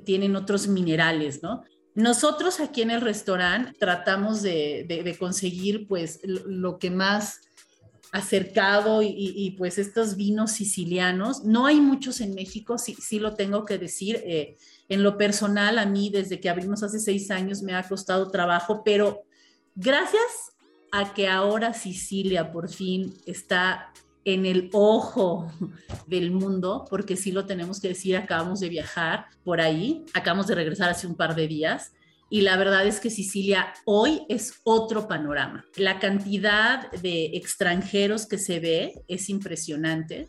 tienen 0.06 0.34
otros 0.34 0.68
minerales, 0.68 1.42
¿no? 1.42 1.64
Nosotros 1.94 2.60
aquí 2.60 2.80
en 2.80 2.90
el 2.90 3.02
restaurante 3.02 3.74
tratamos 3.78 4.40
de, 4.40 5.16
conseguir 5.18 5.86
pues 5.86 6.20
lo 6.24 6.78
que 6.78 6.90
más 6.90 7.42
acercado 8.16 9.02
y, 9.02 9.54
pues 9.58 9.78
estos 9.78 10.16
vinos 10.16 10.52
sicilianos. 10.52 11.44
No 11.44 11.66
hay 11.66 11.80
muchos 11.80 12.20
en 12.22 12.34
México, 12.34 12.78
sí, 12.78 12.96
sí 12.98 13.18
lo 13.18 13.34
tengo 13.34 13.66
que 13.66 13.76
decir. 13.76 14.22
Eh, 14.24 14.56
en 14.88 15.02
lo 15.02 15.18
personal, 15.18 15.78
a 15.78 15.84
mí 15.84 16.08
desde 16.08 16.40
que 16.40 16.48
abrimos 16.48 16.82
hace 16.82 16.98
seis 16.98 17.30
años 17.30 17.62
me 17.62 17.74
ha 17.74 17.86
costado 17.86 18.30
trabajo, 18.30 18.82
pero 18.84 19.22
gracias 19.74 20.56
a 20.92 21.12
que 21.12 21.28
ahora 21.28 21.74
Sicilia 21.74 22.52
por 22.52 22.70
fin 22.70 23.14
está 23.26 23.92
en 24.24 24.46
el 24.46 24.70
ojo 24.72 25.52
del 26.06 26.30
mundo, 26.30 26.86
porque 26.88 27.16
sí 27.16 27.32
lo 27.32 27.44
tenemos 27.44 27.80
que 27.80 27.88
decir, 27.88 28.16
acabamos 28.16 28.60
de 28.60 28.70
viajar 28.70 29.26
por 29.44 29.60
ahí, 29.60 30.06
acabamos 30.14 30.46
de 30.46 30.54
regresar 30.54 30.88
hace 30.88 31.06
un 31.06 31.16
par 31.16 31.34
de 31.34 31.48
días. 31.48 31.92
Y 32.28 32.40
la 32.40 32.56
verdad 32.56 32.86
es 32.86 32.98
que 32.98 33.10
Sicilia 33.10 33.72
hoy 33.84 34.22
es 34.28 34.60
otro 34.64 35.06
panorama. 35.06 35.64
La 35.76 35.98
cantidad 35.98 36.90
de 36.90 37.26
extranjeros 37.34 38.26
que 38.26 38.38
se 38.38 38.58
ve 38.58 39.02
es 39.06 39.28
impresionante. 39.28 40.28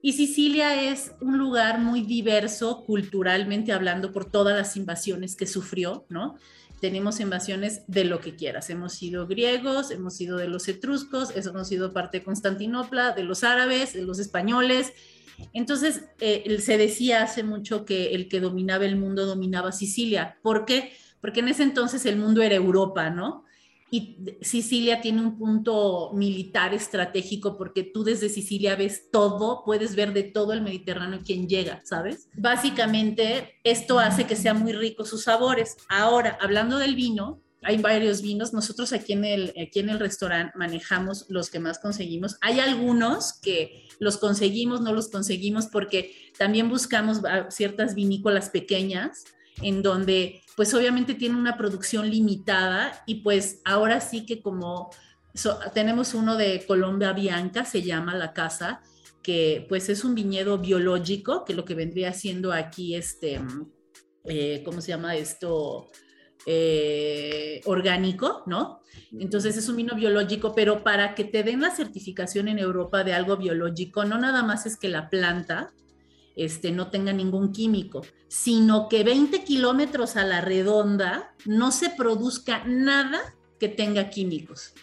Y 0.00 0.12
Sicilia 0.14 0.90
es 0.90 1.12
un 1.20 1.38
lugar 1.38 1.80
muy 1.80 2.02
diverso 2.02 2.84
culturalmente 2.84 3.72
hablando 3.72 4.12
por 4.12 4.30
todas 4.30 4.56
las 4.56 4.76
invasiones 4.76 5.36
que 5.36 5.46
sufrió, 5.46 6.06
¿no? 6.08 6.36
tenemos 6.84 7.18
invasiones 7.20 7.80
de 7.86 8.04
lo 8.04 8.20
que 8.20 8.36
quieras. 8.36 8.68
Hemos 8.68 8.92
sido 8.92 9.26
griegos, 9.26 9.90
hemos 9.90 10.16
sido 10.16 10.36
de 10.36 10.48
los 10.48 10.68
etruscos, 10.68 11.34
hemos 11.34 11.66
sido 11.66 11.94
parte 11.94 12.18
de 12.18 12.24
Constantinopla, 12.24 13.12
de 13.12 13.24
los 13.24 13.42
árabes, 13.42 13.94
de 13.94 14.02
los 14.02 14.18
españoles. 14.18 14.92
Entonces, 15.54 16.02
eh, 16.20 16.58
se 16.60 16.76
decía 16.76 17.22
hace 17.22 17.42
mucho 17.42 17.86
que 17.86 18.14
el 18.14 18.28
que 18.28 18.38
dominaba 18.38 18.84
el 18.84 18.96
mundo 18.96 19.24
dominaba 19.24 19.72
Sicilia. 19.72 20.36
¿Por 20.42 20.66
qué? 20.66 20.92
Porque 21.24 21.40
en 21.40 21.48
ese 21.48 21.62
entonces 21.62 22.04
el 22.04 22.16
mundo 22.16 22.42
era 22.42 22.54
Europa, 22.54 23.08
¿no? 23.08 23.44
y 23.94 24.16
Sicilia 24.40 25.00
tiene 25.00 25.20
un 25.20 25.38
punto 25.38 26.10
militar 26.14 26.74
estratégico 26.74 27.56
porque 27.56 27.84
tú 27.84 28.02
desde 28.02 28.28
Sicilia 28.28 28.74
ves 28.74 29.08
todo, 29.12 29.62
puedes 29.64 29.94
ver 29.94 30.12
de 30.12 30.24
todo 30.24 30.52
el 30.52 30.62
Mediterráneo 30.62 31.20
quien 31.24 31.48
llega, 31.48 31.80
¿sabes? 31.84 32.28
Básicamente 32.34 33.60
esto 33.62 34.00
hace 34.00 34.26
que 34.26 34.34
sean 34.34 34.58
muy 34.60 34.72
ricos 34.72 35.10
sus 35.10 35.22
sabores. 35.22 35.76
Ahora, 35.88 36.36
hablando 36.40 36.78
del 36.78 36.96
vino, 36.96 37.40
hay 37.62 37.78
varios 37.78 38.20
vinos. 38.20 38.52
Nosotros 38.52 38.92
aquí 38.92 39.12
en 39.12 39.24
el, 39.24 39.54
aquí 39.62 39.78
en 39.78 39.90
el 39.90 40.00
restaurante 40.00 40.58
manejamos 40.58 41.26
los 41.28 41.48
que 41.48 41.60
más 41.60 41.78
conseguimos. 41.78 42.36
Hay 42.40 42.58
algunos 42.58 43.34
que 43.40 43.86
los 44.00 44.18
conseguimos, 44.18 44.80
no 44.80 44.92
los 44.92 45.08
conseguimos 45.08 45.66
porque 45.66 46.32
también 46.36 46.68
buscamos 46.68 47.20
ciertas 47.48 47.94
vinícolas 47.94 48.50
pequeñas 48.50 49.24
en 49.62 49.82
donde 49.82 50.42
pues 50.56 50.72
obviamente 50.74 51.14
tiene 51.14 51.36
una 51.36 51.56
producción 51.56 52.08
limitada 52.08 53.02
y 53.06 53.16
pues 53.16 53.60
ahora 53.64 54.00
sí 54.00 54.24
que 54.24 54.40
como 54.40 54.90
tenemos 55.72 56.14
uno 56.14 56.36
de 56.36 56.64
Colombia 56.66 57.12
Bianca, 57.12 57.64
se 57.64 57.82
llama 57.82 58.14
la 58.14 58.32
casa, 58.32 58.82
que 59.22 59.66
pues 59.68 59.88
es 59.88 60.04
un 60.04 60.14
viñedo 60.14 60.58
biológico, 60.58 61.44
que 61.44 61.54
lo 61.54 61.64
que 61.64 61.74
vendría 61.74 62.12
siendo 62.12 62.52
aquí 62.52 62.94
este, 62.94 63.40
eh, 64.24 64.62
¿cómo 64.64 64.80
se 64.80 64.88
llama 64.88 65.16
esto? 65.16 65.90
Eh, 66.46 67.62
orgánico, 67.64 68.42
¿no? 68.46 68.82
Entonces 69.18 69.56
es 69.56 69.66
un 69.70 69.76
vino 69.76 69.94
biológico, 69.94 70.54
pero 70.54 70.84
para 70.84 71.14
que 71.14 71.24
te 71.24 71.42
den 71.42 71.62
la 71.62 71.70
certificación 71.70 72.48
en 72.48 72.58
Europa 72.58 73.02
de 73.02 73.14
algo 73.14 73.38
biológico, 73.38 74.04
no 74.04 74.18
nada 74.18 74.42
más 74.42 74.66
es 74.66 74.76
que 74.76 74.90
la 74.90 75.08
planta 75.08 75.72
este, 76.36 76.72
no 76.72 76.90
tenga 76.90 77.12
ningún 77.12 77.52
químico, 77.52 78.02
sino 78.28 78.88
que 78.88 79.04
20 79.04 79.44
kilómetros 79.44 80.16
a 80.16 80.24
la 80.24 80.40
redonda 80.40 81.34
no 81.44 81.70
se 81.70 81.90
produzca 81.90 82.64
nada 82.64 83.20
que 83.58 83.68
tenga 83.68 84.10
químicos 84.10 84.74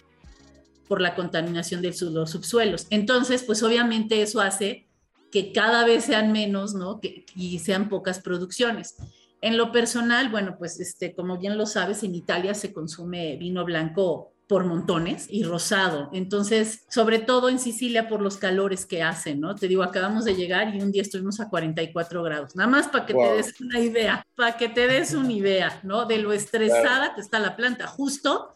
por 0.87 1.01
la 1.01 1.15
contaminación 1.15 1.81
de 1.81 1.95
los 2.11 2.31
subsuelos. 2.31 2.87
Entonces, 2.89 3.43
pues 3.43 3.63
obviamente 3.63 4.21
eso 4.21 4.41
hace 4.41 4.87
que 5.31 5.53
cada 5.53 5.85
vez 5.85 6.05
sean 6.05 6.31
menos, 6.31 6.73
¿no? 6.73 6.99
Y 7.35 7.59
sean 7.59 7.89
pocas 7.89 8.19
producciones. 8.19 8.95
En 9.41 9.57
lo 9.57 9.71
personal, 9.71 10.29
bueno, 10.29 10.55
pues 10.57 10.79
este, 10.79 11.15
como 11.15 11.37
bien 11.37 11.57
lo 11.57 11.65
sabes, 11.65 12.03
en 12.03 12.13
Italia 12.13 12.53
se 12.53 12.73
consume 12.73 13.37
vino 13.37 13.65
blanco 13.65 14.33
por 14.51 14.65
montones 14.65 15.27
y 15.29 15.43
rosado. 15.43 16.09
Entonces, 16.11 16.83
sobre 16.89 17.19
todo 17.19 17.47
en 17.47 17.57
Sicilia 17.57 18.09
por 18.09 18.21
los 18.21 18.35
calores 18.35 18.85
que 18.85 19.01
hacen, 19.01 19.39
¿no? 19.39 19.55
Te 19.55 19.69
digo, 19.69 19.81
acabamos 19.81 20.25
de 20.25 20.35
llegar 20.35 20.75
y 20.75 20.81
un 20.81 20.91
día 20.91 21.03
estuvimos 21.03 21.39
a 21.39 21.47
44 21.47 22.21
grados. 22.21 22.53
Nada 22.57 22.69
más 22.69 22.89
para 22.89 23.05
que 23.05 23.13
te 23.13 23.31
des 23.31 23.61
una 23.61 23.79
idea, 23.79 24.27
para 24.35 24.57
que 24.57 24.67
te 24.67 24.87
des 24.87 25.13
una 25.13 25.31
idea, 25.31 25.79
¿no? 25.83 26.03
De 26.03 26.17
lo 26.17 26.33
estresada 26.33 27.15
que 27.15 27.21
está 27.21 27.39
la 27.39 27.55
planta. 27.55 27.87
Justo 27.87 28.53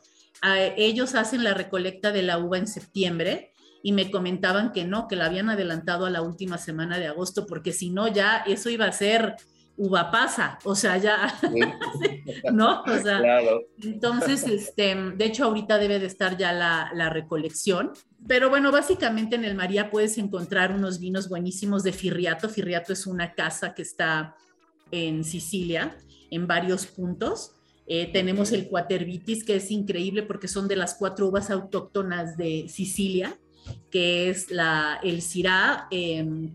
ellos 0.75 1.15
hacen 1.15 1.45
la 1.45 1.53
recolecta 1.53 2.11
de 2.11 2.23
la 2.23 2.39
uva 2.39 2.57
en 2.57 2.67
septiembre 2.67 3.53
y 3.81 3.93
me 3.93 4.11
comentaban 4.11 4.73
que 4.73 4.83
no, 4.83 5.07
que 5.07 5.15
la 5.15 5.27
habían 5.27 5.49
adelantado 5.49 6.05
a 6.05 6.09
la 6.09 6.21
última 6.21 6.57
semana 6.57 6.99
de 6.99 7.07
agosto, 7.07 7.45
porque 7.45 7.71
si 7.71 7.89
no, 7.89 8.09
ya 8.09 8.43
eso 8.45 8.69
iba 8.69 8.83
a 8.83 8.91
ser 8.91 9.37
uva 9.77 10.09
pasa, 10.09 10.57
o 10.63 10.73
sea, 10.75 10.97
ya, 10.97 11.37
¿no? 12.53 12.81
O 12.83 12.97
sea, 12.97 13.21
entonces, 13.81 14.43
este, 14.47 14.95
de 14.95 15.25
hecho, 15.25 15.45
ahorita 15.45 15.77
debe 15.77 15.99
de 15.99 16.05
estar 16.05 16.37
ya 16.37 16.53
la, 16.53 16.91
la, 16.93 17.09
recolección, 17.09 17.91
pero 18.27 18.49
bueno, 18.49 18.71
básicamente 18.71 19.35
en 19.35 19.43
el 19.43 19.55
María 19.55 19.91
puedes 19.91 20.17
encontrar 20.17 20.71
unos 20.71 20.99
vinos 20.99 21.27
buenísimos 21.27 21.83
de 21.83 21.91
Firriato. 21.91 22.47
Firriato 22.47 22.93
es 22.93 23.05
una 23.05 23.33
casa 23.33 23.73
que 23.73 23.81
está 23.81 24.35
en 24.91 25.23
Sicilia, 25.23 25.97
en 26.31 26.47
varios 26.47 26.85
puntos. 26.85 27.51
Eh, 27.87 28.09
tenemos 28.11 28.51
el 28.51 28.67
Quatervitis, 28.67 29.43
que 29.43 29.57
es 29.57 29.69
increíble 29.71 30.23
porque 30.23 30.47
son 30.47 30.67
de 30.67 30.75
las 30.75 30.95
cuatro 30.95 31.27
uvas 31.27 31.51
autóctonas 31.51 32.35
de 32.37 32.67
Sicilia, 32.67 33.37
que 33.91 34.29
es 34.29 34.49
la, 34.51 34.99
el 35.03 35.21
Syrah, 35.21 35.87
eh, 35.91 36.49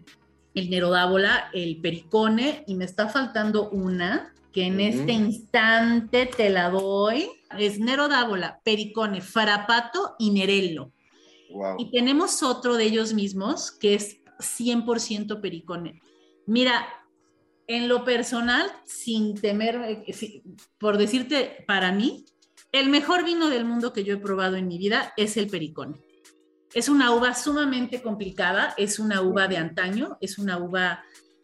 el 0.55 0.71
Nerodábola, 0.71 1.51
el 1.53 1.81
Pericone, 1.81 2.65
y 2.67 2.75
me 2.75 2.85
está 2.85 3.09
faltando 3.09 3.71
una 3.71 4.35
que 4.53 4.65
en 4.65 4.81
este 4.81 5.13
instante 5.13 6.27
te 6.27 6.51
la 6.51 6.71
doy. 6.71 7.31
Es 7.59 7.79
Nerodábola, 7.79 8.61
Pericone, 8.65 9.21
Farapato 9.21 10.17
y 10.19 10.31
Nerello. 10.31 10.93
Y 11.79 11.91
tenemos 11.91 12.43
otro 12.43 12.77
de 12.77 12.85
ellos 12.85 13.13
mismos 13.13 13.71
que 13.73 13.95
es 13.95 14.19
100% 14.39 15.41
Pericone. 15.41 16.01
Mira, 16.47 16.87
en 17.67 17.89
lo 17.89 18.05
personal, 18.05 18.71
sin 18.85 19.41
temer, 19.41 20.05
eh, 20.07 20.43
por 20.79 20.99
decirte, 20.99 21.65
para 21.67 21.93
mí, 21.93 22.25
el 22.73 22.89
mejor 22.89 23.25
vino 23.25 23.49
del 23.49 23.65
mundo 23.65 23.93
que 23.93 24.05
yo 24.05 24.15
he 24.15 24.19
probado 24.19 24.57
en 24.57 24.69
mi 24.69 24.79
vida 24.79 25.13
es 25.17 25.37
el 25.37 25.49
Pericone. 25.49 25.97
Es 26.75 26.89
una 26.89 27.13
uva 27.13 27.35
sumamente 27.35 28.01
complicada, 28.01 28.75
es 28.77 28.99
una 28.99 29.23
uva 29.23 29.49
de 29.49 29.57
antaño, 29.57 30.19
es 30.21 30.39
una 30.39 30.59
uva 30.59 31.03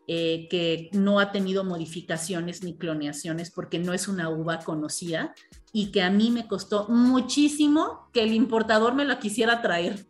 eh, 0.08 0.46
que 0.48 0.88
no 0.92 1.18
ha 1.18 1.32
tenido 1.32 1.64
modificaciones 1.64 2.62
ni 2.62 2.76
cloneaciones 2.76 3.50
porque 3.50 3.80
no 3.80 3.92
es 3.92 4.06
una 4.06 4.28
uva 4.28 4.60
conocida 4.60 5.34
y 5.72 5.90
que 5.90 6.00
a 6.00 6.10
mí 6.10 6.30
me 6.30 6.46
costó 6.46 6.86
muchísimo 6.88 8.08
que 8.12 8.22
el 8.22 8.32
importador 8.32 8.94
me 8.94 9.04
la 9.04 9.18
quisiera 9.18 9.62
traer. 9.62 10.06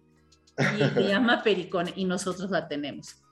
Y 0.58 0.94
se 0.94 1.02
llama 1.08 1.42
pericone 1.42 1.94
y 1.96 2.04
nosotros 2.04 2.50
la 2.50 2.68
tenemos. 2.68 3.22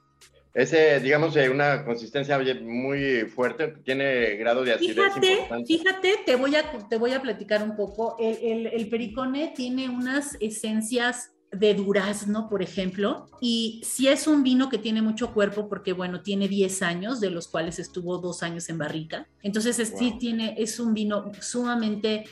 Ese, 0.54 1.00
digamos, 1.00 1.36
una 1.36 1.84
consistencia 1.84 2.38
muy 2.62 3.26
fuerte, 3.26 3.74
tiene 3.84 4.36
grado 4.36 4.64
de 4.64 4.72
acidez 4.72 5.12
fíjate, 5.12 5.64
Fíjate, 5.66 6.14
te 6.24 6.36
voy, 6.36 6.56
a, 6.56 6.62
te 6.88 6.96
voy 6.96 7.12
a 7.12 7.20
platicar 7.20 7.62
un 7.62 7.76
poco. 7.76 8.16
El, 8.18 8.38
el, 8.40 8.66
el 8.68 8.88
pericone 8.88 9.52
tiene 9.54 9.90
unas 9.90 10.36
esencias 10.40 11.33
de 11.58 11.74
durazno, 11.74 12.48
por 12.48 12.62
ejemplo, 12.62 13.26
y 13.40 13.80
si 13.84 14.08
es 14.08 14.26
un 14.26 14.42
vino 14.42 14.68
que 14.68 14.78
tiene 14.78 15.02
mucho 15.02 15.32
cuerpo 15.32 15.68
porque, 15.68 15.92
bueno, 15.92 16.22
tiene 16.22 16.48
10 16.48 16.82
años, 16.82 17.20
de 17.20 17.30
los 17.30 17.48
cuales 17.48 17.78
estuvo 17.78 18.18
dos 18.18 18.42
años 18.42 18.68
en 18.68 18.78
barrica. 18.78 19.28
Entonces, 19.42 19.76
sí 19.96 20.16
tiene, 20.18 20.54
es 20.58 20.80
un 20.80 20.94
vino 20.94 21.30
sumamente, 21.40 22.24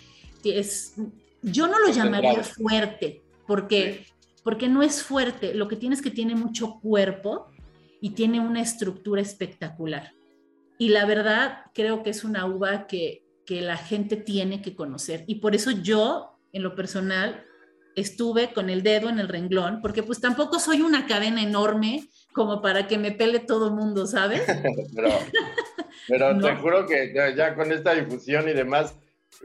es, 0.44 0.94
yo 1.42 1.66
no 1.66 1.78
lo 1.78 1.92
llamaría 1.92 2.42
fuerte, 2.42 3.22
porque, 3.46 4.06
porque 4.42 4.68
no 4.68 4.82
es 4.82 5.02
fuerte, 5.02 5.54
lo 5.54 5.68
que 5.68 5.76
tiene 5.76 5.94
es 5.94 6.02
que 6.02 6.10
tiene 6.10 6.34
mucho 6.34 6.80
cuerpo 6.80 7.46
y 8.00 8.10
tiene 8.10 8.40
una 8.40 8.60
estructura 8.60 9.20
espectacular. 9.20 10.12
Y 10.78 10.88
la 10.88 11.06
verdad, 11.06 11.58
creo 11.74 12.02
que 12.02 12.10
es 12.10 12.24
una 12.24 12.46
uva 12.46 12.86
que, 12.86 13.24
que 13.46 13.60
la 13.60 13.76
gente 13.76 14.16
tiene 14.16 14.62
que 14.62 14.74
conocer. 14.74 15.24
Y 15.26 15.36
por 15.36 15.54
eso 15.54 15.70
yo, 15.70 16.38
en 16.52 16.62
lo 16.62 16.74
personal, 16.74 17.44
estuve 17.96 18.52
con 18.52 18.70
el 18.70 18.82
dedo 18.82 19.08
en 19.08 19.18
el 19.18 19.28
renglón, 19.28 19.80
porque 19.80 20.02
pues 20.02 20.20
tampoco 20.20 20.58
soy 20.58 20.82
una 20.82 21.06
cadena 21.06 21.42
enorme 21.42 22.08
como 22.32 22.62
para 22.62 22.86
que 22.86 22.98
me 22.98 23.12
pele 23.12 23.40
todo 23.40 23.68
el 23.68 23.74
mundo, 23.74 24.06
¿sabes? 24.06 24.42
pero, 26.08 26.38
te 26.40 26.56
juro 26.56 26.86
que 26.86 27.12
ya, 27.14 27.54
con 27.54 27.70
esta 27.72 27.94
difusión 27.94 28.48
y 28.48 28.52
demás, 28.52 28.94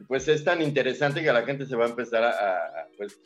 pues 0.08 0.28
es 0.28 0.44
tan 0.44 0.62
interesante 0.62 1.24
que 1.24 1.32
la 1.32 1.44
gente 1.44 1.66
se 1.66 1.76
va 1.76 1.86
a 1.86 1.90
empezar 1.90 2.24
a, 2.24 2.88
pues, 2.98 3.20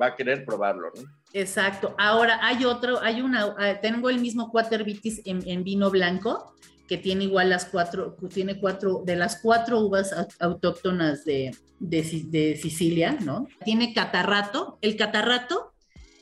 va 0.00 0.06
a 0.06 0.14
querer 0.16 0.44
probarlo, 0.44 0.90
¿no? 0.94 1.02
Exacto. 1.32 1.94
Ahora 1.98 2.38
hay 2.42 2.64
otro, 2.64 3.00
hay 3.02 3.20
una, 3.20 3.54
ah, 3.58 3.80
tengo 3.80 4.08
el 4.08 4.20
mismo 4.20 4.50
Quatervitis 4.50 5.22
en, 5.24 5.46
en 5.48 5.64
vino 5.64 5.90
blanco, 5.90 6.54
que 6.88 6.96
tiene 6.96 7.24
igual 7.24 7.50
las 7.50 7.66
cuatro, 7.66 8.16
tiene 8.32 8.58
cuatro, 8.60 9.02
de 9.04 9.16
las 9.16 9.40
cuatro 9.40 9.80
uvas 9.80 10.14
autóctonas 10.38 11.24
de, 11.24 11.52
de, 11.78 12.56
Sicilia, 12.56 13.18
¿no? 13.20 13.46
Tiene 13.64 13.92
catarrato. 13.92 14.78
El 14.80 14.96
catarrato, 14.96 15.72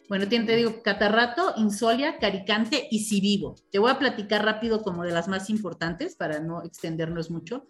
bueno, 0.09 0.29
te 0.29 0.57
digo, 0.57 0.83
catarrato, 0.83 1.55
insolia, 1.57 2.19
caricante 2.19 2.89
y 2.91 3.05
civivo. 3.05 3.57
Te 3.71 3.79
voy 3.79 3.91
a 3.91 3.99
platicar 3.99 4.45
rápido 4.45 4.83
como 4.83 5.05
de 5.05 5.13
las 5.13 5.29
más 5.29 5.51
importantes 5.51 6.17
para 6.17 6.41
no 6.41 6.63
extendernos 6.63 7.31
mucho. 7.31 7.67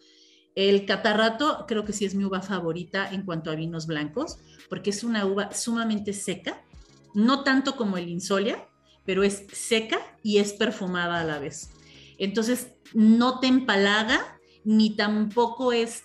El 0.55 0.87
catarrato 0.87 1.64
creo 1.66 1.85
que 1.85 1.92
sí 1.92 2.05
es 2.05 2.14
mi 2.14 2.25
uva 2.25 2.40
favorita 2.40 3.11
en 3.11 3.23
cuanto 3.23 3.51
a 3.51 3.57
vinos 3.57 3.87
blancos, 3.87 4.38
porque 4.68 4.90
es 4.90 5.03
una 5.03 5.27
uva 5.27 5.53
sumamente 5.53 6.12
seca, 6.12 6.62
no 7.12 7.42
tanto 7.42 7.77
como 7.77 7.97
el 7.97 8.09
insolia, 8.09 8.64
pero 9.05 9.25
es 9.25 9.47
seca 9.53 9.99
y 10.23 10.38
es 10.38 10.53
perfumada 10.53 11.20
a 11.20 11.25
la 11.25 11.38
vez. 11.38 11.70
Entonces, 12.18 12.73
no 12.94 13.40
te 13.40 13.49
empalaga 13.49 14.38
ni 14.64 14.97
tampoco 14.97 15.73
es 15.73 16.05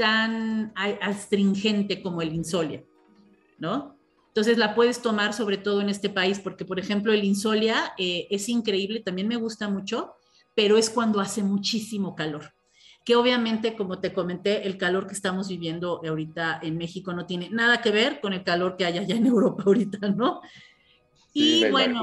tan 0.00 0.72
astringente 1.02 2.00
como 2.00 2.22
el 2.22 2.32
insolia, 2.32 2.82
¿no? 3.58 3.98
Entonces 4.28 4.56
la 4.56 4.74
puedes 4.74 5.02
tomar 5.02 5.34
sobre 5.34 5.58
todo 5.58 5.82
en 5.82 5.90
este 5.90 6.08
país 6.08 6.40
porque, 6.40 6.64
por 6.64 6.78
ejemplo, 6.78 7.12
el 7.12 7.22
insolia 7.22 7.92
eh, 7.98 8.26
es 8.30 8.48
increíble, 8.48 9.00
también 9.00 9.28
me 9.28 9.36
gusta 9.36 9.68
mucho, 9.68 10.14
pero 10.54 10.78
es 10.78 10.88
cuando 10.88 11.20
hace 11.20 11.42
muchísimo 11.42 12.14
calor. 12.14 12.54
Que 13.04 13.14
obviamente, 13.14 13.76
como 13.76 13.98
te 13.98 14.14
comenté, 14.14 14.66
el 14.66 14.78
calor 14.78 15.06
que 15.06 15.12
estamos 15.12 15.48
viviendo 15.48 16.00
ahorita 16.02 16.60
en 16.62 16.78
México 16.78 17.12
no 17.12 17.26
tiene 17.26 17.50
nada 17.50 17.82
que 17.82 17.90
ver 17.90 18.22
con 18.22 18.32
el 18.32 18.42
calor 18.42 18.78
que 18.78 18.86
hay 18.86 18.96
allá 18.96 19.16
en 19.16 19.26
Europa 19.26 19.64
ahorita, 19.66 19.98
¿no? 20.08 20.40
y 21.34 21.70
bueno, 21.70 22.00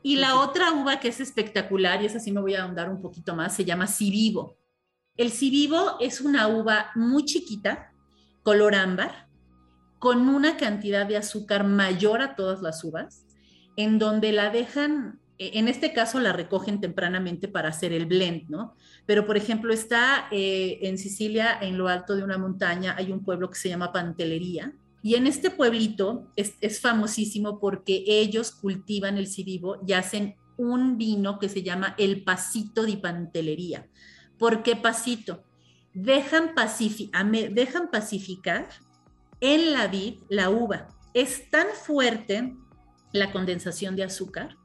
y 0.00 0.14
la 0.14 0.38
otra 0.40 0.70
uva 0.72 1.00
que 1.00 1.08
es 1.08 1.18
espectacular, 1.18 2.02
y 2.02 2.06
esa 2.06 2.20
sí 2.20 2.30
me 2.30 2.40
voy 2.40 2.54
a 2.54 2.62
ahondar 2.62 2.88
un 2.88 3.02
poquito 3.02 3.34
más, 3.34 3.56
se 3.56 3.64
llama 3.64 3.88
Civivo. 3.88 4.61
El 5.16 5.30
Civivo 5.30 5.96
es 6.00 6.22
una 6.22 6.48
uva 6.48 6.90
muy 6.94 7.24
chiquita, 7.26 7.92
color 8.42 8.74
ámbar, 8.74 9.28
con 9.98 10.28
una 10.28 10.56
cantidad 10.56 11.06
de 11.06 11.18
azúcar 11.18 11.64
mayor 11.64 12.22
a 12.22 12.34
todas 12.34 12.62
las 12.62 12.82
uvas, 12.82 13.26
en 13.76 13.98
donde 13.98 14.32
la 14.32 14.48
dejan, 14.48 15.20
e, 15.38 15.58
en 15.58 15.68
este 15.68 15.92
caso 15.92 16.18
la 16.18 16.32
recogen 16.32 16.80
tempranamente 16.80 17.46
para 17.46 17.68
hacer 17.68 17.92
el 17.92 18.06
blend, 18.06 18.48
¿no? 18.48 18.74
Pero, 19.04 19.26
por 19.26 19.36
ejemplo, 19.36 19.74
está 19.74 20.28
eh, 20.30 20.78
en 20.82 20.96
Sicilia, 20.96 21.58
en 21.60 21.76
lo 21.76 21.88
alto 21.88 22.16
de 22.16 22.24
una 22.24 22.38
montaña, 22.38 22.94
hay 22.96 23.12
un 23.12 23.22
pueblo 23.22 23.50
que 23.50 23.58
se 23.58 23.68
llama 23.68 23.92
Pantelería, 23.92 24.72
y 25.02 25.16
en 25.16 25.26
este 25.26 25.50
pueblito 25.50 26.30
es, 26.36 26.80
famosísimo 26.80 27.58
porque 27.58 28.04
ellos 28.06 28.52
cultivan 28.52 29.18
el 29.18 29.26
civivo 29.26 29.78
y 29.86 29.92
hacen 29.92 30.36
un 30.56 30.96
vino 30.96 31.38
que 31.38 31.48
se 31.48 31.62
llama 31.62 31.96
el 31.98 32.22
pasito 32.22 32.84
de 32.84 32.96
pantelería. 32.96 33.88
¿Por 34.42 34.64
qué 34.64 34.74
pasito? 34.74 35.44
Dejan, 35.94 36.52
dejan 37.52 37.90
pacificar 37.92 38.68
en 39.38 39.72
la 39.72 39.86
vid 39.86 40.18
la 40.28 40.50
uva. 40.50 40.88
Es 41.14 41.48
tan 41.48 41.68
fuerte 41.68 42.52
la 43.12 43.30
condensación 43.30 43.94
de 43.94 44.02
azúcar, 44.02 44.56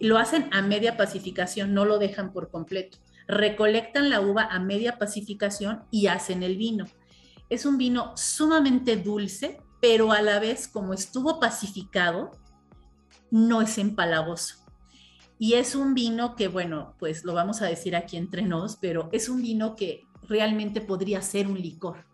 lo 0.00 0.18
hacen 0.18 0.50
a 0.52 0.60
media 0.60 0.98
pacificación, 0.98 1.72
no 1.72 1.86
lo 1.86 1.98
dejan 1.98 2.30
por 2.30 2.50
completo. 2.50 2.98
Recolectan 3.26 4.10
la 4.10 4.20
uva 4.20 4.48
a 4.50 4.58
media 4.58 4.98
pacificación 4.98 5.84
y 5.90 6.08
hacen 6.08 6.42
el 6.42 6.58
vino. 6.58 6.84
Es 7.48 7.64
un 7.64 7.78
vino 7.78 8.14
sumamente 8.18 8.98
dulce, 8.98 9.62
pero 9.80 10.12
a 10.12 10.20
la 10.20 10.40
vez, 10.40 10.68
como 10.68 10.92
estuvo 10.92 11.40
pacificado, 11.40 12.32
no 13.30 13.62
es 13.62 13.78
empalagoso. 13.78 14.65
Y 15.38 15.54
es 15.54 15.74
un 15.74 15.94
vino 15.94 16.34
que, 16.34 16.48
bueno, 16.48 16.94
pues 16.98 17.24
lo 17.24 17.34
vamos 17.34 17.60
a 17.60 17.66
decir 17.66 17.94
aquí 17.94 18.16
entre 18.16 18.42
nos, 18.42 18.76
pero 18.76 19.08
es 19.12 19.28
un 19.28 19.42
vino 19.42 19.76
que 19.76 20.04
realmente 20.28 20.80
podría 20.80 21.20
ser 21.20 21.46
un 21.46 21.60
licor, 21.60 22.04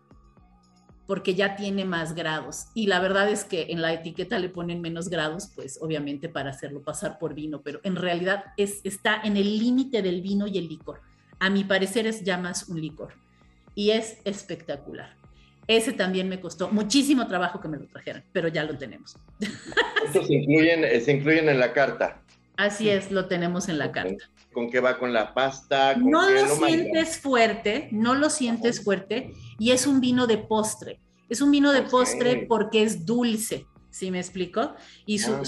porque 1.07 1.33
ya 1.33 1.55
tiene 1.55 1.85
más 1.85 2.15
grados. 2.15 2.65
Y 2.73 2.87
la 2.87 2.99
verdad 2.99 3.29
es 3.29 3.45
que 3.45 3.67
en 3.69 3.81
la 3.81 3.93
etiqueta 3.93 4.39
le 4.39 4.49
ponen 4.49 4.81
menos 4.81 5.09
grados, 5.09 5.51
pues 5.55 5.79
obviamente 5.81 6.27
para 6.27 6.49
hacerlo 6.49 6.81
pasar 6.81 7.17
por 7.17 7.33
vino, 7.33 7.61
pero 7.61 7.79
en 7.83 7.95
realidad 7.95 8.45
es, 8.57 8.81
está 8.83 9.21
en 9.23 9.37
el 9.37 9.57
límite 9.57 10.01
del 10.01 10.21
vino 10.21 10.47
y 10.47 10.57
el 10.57 10.67
licor. 10.67 11.01
A 11.39 11.49
mi 11.49 11.63
parecer 11.63 12.07
es 12.07 12.23
ya 12.23 12.37
más 12.37 12.67
un 12.69 12.81
licor. 12.81 13.13
Y 13.75 13.91
es 13.91 14.17
espectacular. 14.23 15.15
Ese 15.65 15.93
también 15.93 16.27
me 16.27 16.39
costó 16.39 16.69
muchísimo 16.69 17.25
trabajo 17.25 17.59
que 17.59 17.69
me 17.69 17.77
lo 17.77 17.87
trajeran, 17.87 18.23
pero 18.33 18.49
ya 18.49 18.65
lo 18.65 18.77
tenemos. 18.77 19.17
Estos 20.05 20.27
se 20.27 20.33
incluyen, 20.35 21.01
se 21.01 21.11
incluyen 21.11 21.47
en 21.49 21.59
la 21.59 21.71
carta. 21.71 22.21
Así 22.57 22.89
es, 22.89 23.11
lo 23.11 23.27
tenemos 23.27 23.69
en 23.69 23.77
la 23.77 23.91
carta. 23.91 24.29
¿Con 24.51 24.69
qué 24.69 24.79
va 24.79 24.99
con 24.99 25.11
la 25.11 25.33
pasta? 25.33 25.95
no 25.95 26.29
lo, 26.29 26.47
sientes 26.55 27.17
fuerte, 27.17 27.89
no 27.91 28.13
lo 28.13 28.29
sientes 28.29 28.83
fuerte 28.83 29.33
y 29.57 29.71
es 29.71 29.87
un 29.87 29.99
vino 29.99 30.27
de 30.27 30.37
postre. 30.37 30.99
Es 31.29 31.41
un 31.41 31.49
vino 31.49 31.71
de 31.71 31.81
postre 31.81 32.45
porque 32.47 32.83
es 32.83 33.05
dulce, 33.05 33.65
¿sí 33.89 34.11
me 34.11 34.19
explico? 34.19 34.75
Y 35.05 35.21
ah, 35.23 35.41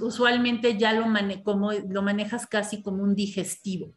usualmente 0.00 0.76
ya 0.76 0.92
lo, 0.92 1.04
como, 1.44 1.72
lo 1.72 2.02
manejas 2.02 2.46
casi 2.46 2.82
como 2.82 3.04
un 3.04 3.14
digestivo. 3.14 3.94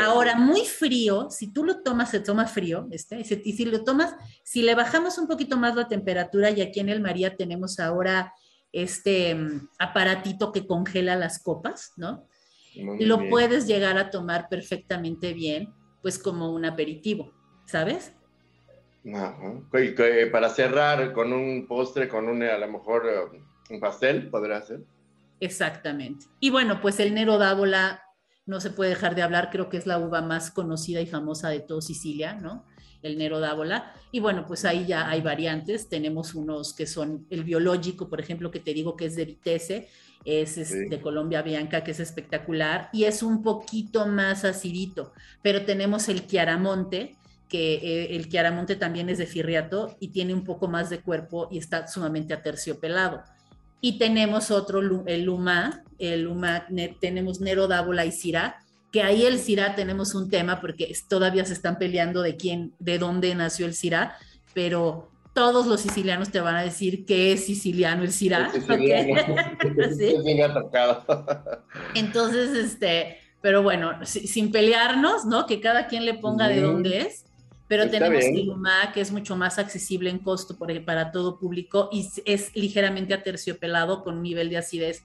Ahora, 0.00 0.34
muy 0.36 0.64
frío, 0.64 1.28
si 1.30 1.52
tú 1.52 1.62
lo 1.64 1.82
tomas, 1.82 2.10
se 2.10 2.20
toma 2.20 2.46
frío, 2.46 2.88
este, 2.90 3.20
y 3.20 3.52
si 3.52 3.64
lo 3.66 3.84
tomas, 3.84 4.14
si 4.42 4.62
le 4.62 4.74
bajamos 4.74 5.18
un 5.18 5.26
poquito 5.26 5.58
más 5.58 5.76
la 5.76 5.88
temperatura, 5.88 6.50
y 6.50 6.62
aquí 6.62 6.80
en 6.80 6.88
el 6.88 7.00
María 7.00 7.36
tenemos 7.36 7.78
ahora 7.80 8.32
este 8.74 9.34
mm, 9.34 9.68
aparatito 9.78 10.52
que 10.52 10.66
congela 10.66 11.16
las 11.16 11.42
copas, 11.42 11.92
¿no? 11.96 12.26
lo 12.74 13.28
puedes 13.28 13.68
llegar 13.68 13.98
a 13.98 14.10
tomar 14.10 14.48
perfectamente 14.48 15.32
bien, 15.32 15.72
pues 16.02 16.18
como 16.18 16.52
un 16.52 16.64
aperitivo, 16.64 17.32
¿sabes? 17.66 18.12
para 20.32 20.48
cerrar 20.48 21.12
con 21.12 21.32
un 21.32 21.66
postre, 21.68 22.08
con 22.08 22.28
un, 22.28 22.42
a 22.42 22.58
lo 22.58 22.68
mejor 22.68 23.06
eh, 23.06 23.42
un 23.70 23.78
pastel, 23.78 24.28
podrá 24.28 24.60
ser. 24.62 24.80
Exactamente. 25.40 26.26
Y 26.40 26.50
bueno, 26.50 26.80
pues 26.80 26.98
el 27.00 27.14
Nero 27.14 27.38
d'Avola 27.38 28.02
no 28.46 28.60
se 28.60 28.70
puede 28.70 28.90
dejar 28.90 29.14
de 29.14 29.22
hablar, 29.22 29.50
creo 29.50 29.68
que 29.68 29.76
es 29.76 29.86
la 29.86 29.98
uva 29.98 30.22
más 30.22 30.50
conocida 30.50 31.00
y 31.00 31.06
famosa 31.06 31.48
de 31.50 31.60
todo 31.60 31.80
Sicilia, 31.80 32.34
¿no? 32.34 32.64
El 33.04 33.18
Nero 33.18 33.38
d'Avola. 33.38 33.92
Y 34.10 34.18
bueno, 34.18 34.44
pues 34.46 34.64
ahí 34.64 34.86
ya 34.86 35.08
hay 35.08 35.20
variantes. 35.20 35.88
Tenemos 35.88 36.34
unos 36.34 36.74
que 36.74 36.86
son 36.86 37.26
el 37.30 37.44
biológico, 37.44 38.08
por 38.08 38.20
ejemplo, 38.20 38.50
que 38.50 38.60
te 38.60 38.74
digo 38.74 38.96
que 38.96 39.06
es 39.06 39.14
de 39.14 39.26
Vitesse, 39.26 39.88
es, 40.24 40.56
de 40.70 41.00
Colombia 41.00 41.42
Bianca, 41.42 41.84
que 41.84 41.90
es 41.90 42.00
espectacular, 42.00 42.88
y 42.92 43.04
es 43.04 43.22
un 43.22 43.42
poquito 43.42 44.06
más 44.06 44.44
acidito. 44.44 45.12
Pero 45.42 45.64
tenemos 45.64 46.08
el 46.08 46.26
Chiaramonte, 46.26 47.16
que 47.48 47.74
eh, 47.74 48.16
el 48.16 48.28
Chiaramonte 48.28 48.76
también 48.76 49.10
es 49.10 49.18
de 49.18 49.26
Firriato 49.26 49.96
y 50.00 50.08
tiene 50.08 50.34
un 50.34 50.44
poco 50.44 50.66
más 50.66 50.90
de 50.90 51.00
cuerpo 51.00 51.48
y 51.50 51.58
está 51.58 51.86
sumamente 51.86 52.34
aterciopelado. 52.34 53.22
Y 53.80 53.98
tenemos 53.98 54.50
otro, 54.50 54.80
el 55.06 55.24
Luma, 55.24 55.84
el 55.98 56.22
Luma, 56.22 56.66
tenemos 57.00 57.40
Nero 57.40 57.68
Dávola 57.68 58.06
y 58.06 58.12
Sirá, 58.12 58.63
que 58.94 59.02
ahí 59.02 59.26
el 59.26 59.40
Sirá 59.40 59.74
tenemos 59.74 60.14
un 60.14 60.30
tema 60.30 60.60
porque 60.60 60.94
todavía 61.08 61.44
se 61.44 61.52
están 61.52 61.78
peleando 61.78 62.22
de 62.22 62.36
quién, 62.36 62.74
de 62.78 63.00
dónde 63.00 63.34
nació 63.34 63.66
el 63.66 63.74
Sirá, 63.74 64.16
pero 64.54 65.10
todos 65.32 65.66
los 65.66 65.80
sicilianos 65.80 66.30
te 66.30 66.38
van 66.40 66.54
a 66.54 66.62
decir 66.62 67.04
que 67.04 67.32
es 67.32 67.44
siciliano 67.44 68.04
el 68.04 68.12
Sirá. 68.12 68.52
¿Sí? 69.98 70.14
Entonces, 71.96 72.50
este, 72.56 73.18
pero 73.40 73.64
bueno, 73.64 73.98
sin 74.04 74.52
pelearnos, 74.52 75.24
¿no? 75.24 75.44
Que 75.46 75.60
cada 75.60 75.88
quien 75.88 76.04
le 76.04 76.14
ponga 76.14 76.46
de 76.46 76.60
dónde 76.60 76.98
es. 77.00 77.24
Pero 77.66 77.82
Está 77.84 77.98
tenemos 77.98 78.20
bien. 78.24 78.36
el 78.36 78.46
Luma, 78.46 78.92
que 78.92 79.00
es 79.00 79.10
mucho 79.10 79.34
más 79.34 79.58
accesible 79.58 80.08
en 80.08 80.20
costo 80.20 80.56
por- 80.56 80.84
para 80.84 81.10
todo 81.10 81.40
público 81.40 81.88
y 81.90 82.08
es 82.26 82.54
ligeramente 82.54 83.12
aterciopelado 83.12 84.04
con 84.04 84.18
un 84.18 84.22
nivel 84.22 84.50
de 84.50 84.58
acidez 84.58 85.02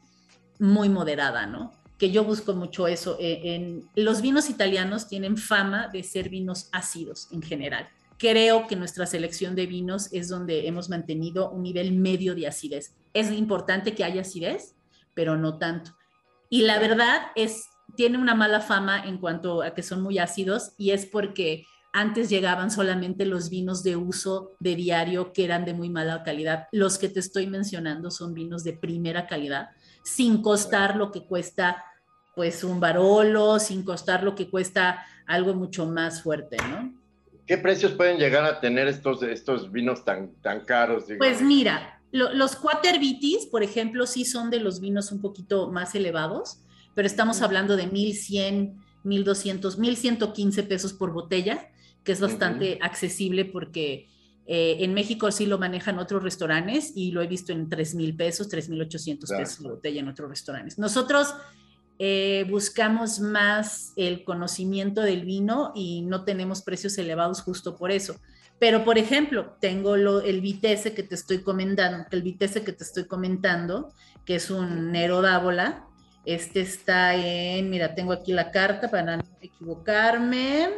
muy 0.60 0.90
moderada, 0.90 1.48
¿no? 1.48 1.72
Que 2.00 2.10
yo 2.10 2.24
busco 2.24 2.54
mucho 2.54 2.88
eso. 2.88 3.18
eh, 3.20 3.56
en, 3.56 3.88
los 3.96 4.22
vinos 4.22 4.50
italianos 4.50 5.08
tienen 5.08 5.38
fama 5.38 5.90
de 5.94 6.02
ser 6.02 6.30
vinos 6.30 6.70
ácidos 6.72 7.28
en 7.32 7.44
general. 7.44 7.88
Creo 8.18 8.68
que 8.68 8.76
nuestra 8.76 9.06
selección 9.06 9.56
de 9.56 9.68
vinos 9.68 10.12
es 10.12 10.28
donde 10.28 10.68
hemos 10.68 10.90
mantenido 10.90 11.52
un 11.52 11.64
nivel 11.64 11.94
medio 11.94 12.36
de 12.36 12.48
acidez. 12.48 12.96
Es 13.14 13.32
importante 13.32 13.94
que 13.94 14.04
haya 14.04 14.22
acidez, 14.22 14.76
pero 15.14 15.38
no 15.38 15.58
tanto. 15.58 15.92
Y 16.50 16.64
la 16.64 16.80
verdad 16.80 17.28
es, 17.36 17.68
tiene 17.96 18.18
una 18.18 18.36
mala 18.36 18.60
fama 18.60 19.04
en 19.06 19.20
cuanto 19.20 19.62
a 19.62 19.74
que 19.74 19.84
son 19.84 20.02
muy 20.02 20.18
ácidos 20.18 20.72
y 20.78 20.92
es 20.92 21.06
porque 21.06 21.66
antes 21.92 22.30
llegaban 22.30 22.72
solamente 22.72 23.26
los 23.26 23.50
vinos 23.50 23.84
de 23.84 23.96
uso 23.96 24.52
de 24.60 24.76
diario 24.76 25.34
que 25.34 25.44
eran 25.44 25.66
de 25.66 25.74
muy 25.74 25.90
mala 25.90 26.24
calidad. 26.24 26.68
Los 26.72 26.98
que 26.98 27.10
te 27.10 27.20
estoy 27.20 27.48
mencionando 27.48 28.12
son 28.12 28.34
vinos 28.34 28.64
de 28.64 28.74
primera 28.74 29.28
calidad, 29.28 29.70
sin 30.04 30.42
costar 30.42 30.96
lo 30.96 31.12
que 31.12 31.26
cuesta 31.26 31.84
pues 32.40 32.64
un 32.64 32.80
Barolo, 32.80 33.60
sin 33.60 33.84
costar 33.84 34.24
lo 34.24 34.34
que 34.34 34.50
cuesta 34.50 35.06
algo 35.28 35.54
mucho 35.56 35.86
más 35.86 36.24
fuerte, 36.24 36.56
¿no? 36.70 36.94
¿Qué 37.46 37.58
precios 37.58 37.92
pueden 37.92 38.18
llegar 38.18 38.46
a 38.46 38.62
tener 38.62 38.88
estos, 38.88 39.22
estos 39.24 39.70
vinos 39.74 40.06
tan, 40.06 40.32
tan 40.36 40.62
caros? 40.64 41.06
digamos? 41.08 41.28
Pues 41.28 41.42
mira, 41.42 42.00
lo- 42.14 42.34
los 42.34 42.56
Quater 42.56 42.98
Vitis, 42.98 43.46
por 43.48 43.62
ejemplo, 43.62 44.08
sí 44.08 44.24
son 44.24 44.50
de 44.52 44.62
los 44.62 44.80
vinos 44.80 45.12
un 45.12 45.20
poquito 45.20 45.70
más 45.70 45.94
elevados, 45.96 46.62
pero 46.96 47.06
estamos 47.08 47.42
hablando 47.42 47.76
de 47.76 47.88
1100, 47.88 48.78
1200, 49.04 49.78
1115 49.78 50.64
pesos 50.64 50.94
por 50.94 51.12
botella, 51.12 51.68
que 52.06 52.14
es 52.14 52.22
bastante 52.22 52.80
accesible 52.82 53.44
porque 53.44 54.08
eh, 54.48 54.78
en 54.80 54.94
México 54.94 55.30
sí 55.30 55.46
lo 55.46 55.58
manejan 55.58 56.00
otros 56.00 56.24
restaurantes 56.24 56.94
y 56.96 57.12
lo 57.12 57.22
he 57.22 57.28
visto 57.28 57.52
en 57.52 57.68
3000 57.68 58.16
pesos, 58.16 58.48
3800 58.48 59.28
Claro. 59.30 59.44
pesos 59.44 59.60
la 59.60 59.70
botella 59.72 60.00
en 60.00 60.08
otros 60.08 60.30
restaurantes. 60.30 60.80
Nosotros 60.80 61.34
eh, 62.00 62.46
buscamos 62.50 63.20
más 63.20 63.92
el 63.98 64.24
conocimiento 64.24 65.02
del 65.02 65.26
vino 65.26 65.72
y 65.76 66.02
no 66.04 66.24
tenemos 66.24 66.62
precios 66.62 66.98
elevados 66.98 67.42
justo 67.42 67.76
por 67.76 67.92
eso. 67.92 68.16
Pero, 68.58 68.84
por 68.84 68.98
ejemplo, 68.98 69.56
tengo 69.62 69.96
lo- 69.98 70.22
el 70.22 70.42
Vitesse 70.42 70.94
que 70.94 71.04
te 71.04 71.16
estoy 71.16 71.40
comentando, 71.40 72.06
el 72.12 72.22
Vitesse 72.24 72.64
que 72.64 72.74
te 72.74 72.84
estoy 72.84 73.06
comentando, 73.06 73.94
que 74.26 74.36
es 74.36 74.50
un 74.50 74.92
Nero 74.92 75.22
d'Ávola. 75.22 75.86
Este 76.26 76.62
está 76.62 77.16
en, 77.16 77.70
mira, 77.70 77.96
tengo 77.96 78.12
aquí 78.14 78.34
la 78.34 78.52
carta 78.52 78.90
para 78.90 79.18
no 79.18 79.24
equivocarme. 79.42 80.70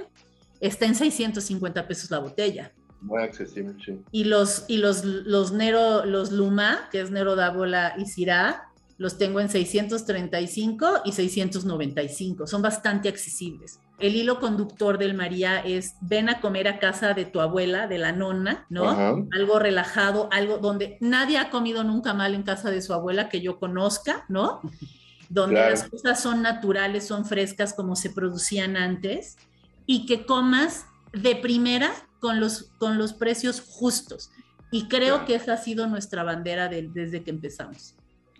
Está 0.59 0.85
en 0.85 0.95
650 0.95 1.87
pesos 1.87 2.11
la 2.11 2.19
botella. 2.19 2.71
Muy 3.01 3.21
accesible, 3.23 3.73
sí. 3.83 3.99
Y 4.11 4.25
los, 4.25 4.65
y 4.67 4.77
los, 4.77 5.03
los 5.03 5.51
Nero, 5.51 6.05
los 6.05 6.31
Luma, 6.31 6.87
que 6.91 7.01
es 7.01 7.09
Nero 7.09 7.35
d'Ávola 7.35 7.95
y 7.97 8.05
Syrah, 8.05 8.70
los 8.97 9.17
tengo 9.17 9.39
en 9.39 9.49
635 9.49 11.01
y 11.05 11.11
695. 11.11 12.47
Son 12.47 12.61
bastante 12.61 13.09
accesibles. 13.09 13.79
El 13.99 14.15
hilo 14.15 14.39
conductor 14.39 14.97
del 14.97 15.13
María 15.13 15.59
es 15.59 15.93
ven 16.01 16.29
a 16.29 16.41
comer 16.41 16.67
a 16.67 16.79
casa 16.79 17.13
de 17.13 17.25
tu 17.25 17.39
abuela, 17.39 17.87
de 17.87 17.97
la 17.99 18.11
nonna, 18.11 18.65
¿no? 18.69 18.89
Ajá. 18.89 19.15
Algo 19.33 19.59
relajado, 19.59 20.27
algo 20.31 20.57
donde 20.57 20.97
nadie 21.01 21.37
ha 21.37 21.49
comido 21.51 21.83
nunca 21.83 22.13
mal 22.13 22.33
en 22.33 22.43
casa 22.43 22.71
de 22.71 22.81
su 22.81 22.93
abuela 22.93 23.29
que 23.29 23.41
yo 23.41 23.59
conozca, 23.59 24.25
¿no? 24.29 24.61
Donde 25.29 25.55
Claro. 25.55 25.69
las 25.71 25.83
cosas 25.87 26.21
son 26.21 26.41
naturales, 26.41 27.07
son 27.07 27.25
frescas 27.25 27.73
como 27.73 27.95
se 27.95 28.09
producían 28.09 28.75
antes 28.75 29.37
y 29.85 30.05
que 30.05 30.25
comas 30.25 30.85
de 31.13 31.35
primera 31.37 31.89
con 32.19 32.39
los, 32.41 32.63
con 32.79 32.97
los 32.97 33.13
precios 33.13 33.61
justos. 33.61 34.29
Y 34.71 34.87
creo 34.89 35.15
Claro. 35.15 35.25
que 35.27 35.35
esa 35.35 35.53
ha 35.53 35.57
sido 35.57 35.87
nuestra 35.87 36.23
bandera 36.23 36.67
de- 36.69 36.89
desde 36.93 37.23
que 37.23 37.29
empezamos. 37.29 37.93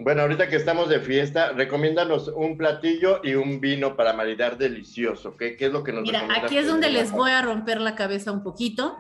Bueno, 0.04 0.24
ahorita 0.24 0.50
que 0.50 0.56
estamos 0.56 0.90
de 0.90 1.00
fiesta, 1.00 1.52
recomiéndanos 1.52 2.28
un 2.36 2.58
platillo 2.58 3.22
y 3.24 3.36
un 3.36 3.62
vino 3.62 3.96
para 3.96 4.14
maridar 4.14 4.58
delicioso. 4.58 5.38
¿Qué, 5.38 5.56
qué 5.56 5.68
es 5.68 5.72
lo 5.72 5.84
que 5.84 5.94
nos 5.94 6.02
Mira, 6.02 6.28
aquí 6.36 6.58
es 6.58 6.68
donde 6.68 6.90
les 6.90 7.12
voy 7.12 7.30
a 7.30 7.42
romper 7.44 7.80
la 7.80 7.96
cabeza 7.96 8.32
un 8.32 8.42
poquito 8.42 8.98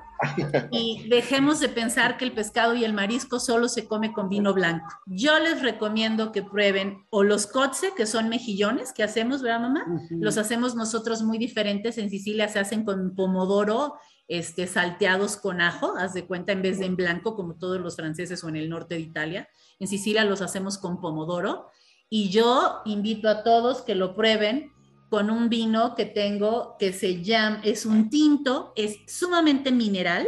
y 0.71 1.07
dejemos 1.09 1.59
de 1.59 1.69
pensar 1.69 2.17
que 2.17 2.25
el 2.25 2.33
pescado 2.33 2.75
y 2.75 2.85
el 2.85 2.93
marisco 2.93 3.39
solo 3.39 3.67
se 3.67 3.87
come 3.87 4.13
con 4.13 4.29
vino 4.29 4.53
blanco. 4.53 4.87
Yo 5.07 5.39
les 5.39 5.61
recomiendo 5.61 6.31
que 6.31 6.43
prueben 6.43 7.05
o 7.09 7.23
los 7.23 7.47
cotze, 7.47 7.93
que 7.95 8.05
son 8.05 8.29
mejillones 8.29 8.93
que 8.93 9.03
hacemos, 9.03 9.41
¿verdad, 9.41 9.61
mamá? 9.61 9.85
Los 10.11 10.37
hacemos 10.37 10.75
nosotros 10.75 11.23
muy 11.23 11.39
diferentes. 11.39 11.97
En 11.97 12.09
Sicilia 12.09 12.47
se 12.47 12.59
hacen 12.59 12.85
con 12.85 13.15
pomodoro, 13.15 13.95
este, 14.27 14.67
salteados 14.67 15.35
con 15.35 15.61
ajo, 15.61 15.95
haz 15.97 16.13
de 16.13 16.25
cuenta, 16.25 16.51
en 16.51 16.61
vez 16.61 16.79
de 16.79 16.85
en 16.85 16.95
blanco, 16.95 17.35
como 17.35 17.55
todos 17.55 17.81
los 17.81 17.95
franceses 17.95 18.43
o 18.43 18.49
en 18.49 18.55
el 18.55 18.69
norte 18.69 18.95
de 18.95 19.01
Italia. 19.01 19.49
En 19.81 19.87
Sicilia 19.87 20.23
los 20.23 20.41
hacemos 20.41 20.77
con 20.77 21.01
pomodoro. 21.01 21.67
Y 22.09 22.29
yo 22.29 22.81
invito 22.85 23.27
a 23.27 23.43
todos 23.43 23.81
que 23.81 23.95
lo 23.95 24.15
prueben 24.15 24.71
con 25.09 25.29
un 25.29 25.49
vino 25.49 25.95
que 25.95 26.05
tengo 26.05 26.77
que 26.79 26.93
se 26.93 27.21
llama, 27.21 27.61
es 27.65 27.85
un 27.85 28.09
tinto, 28.09 28.71
es 28.77 28.97
sumamente 29.07 29.71
mineral 29.71 30.27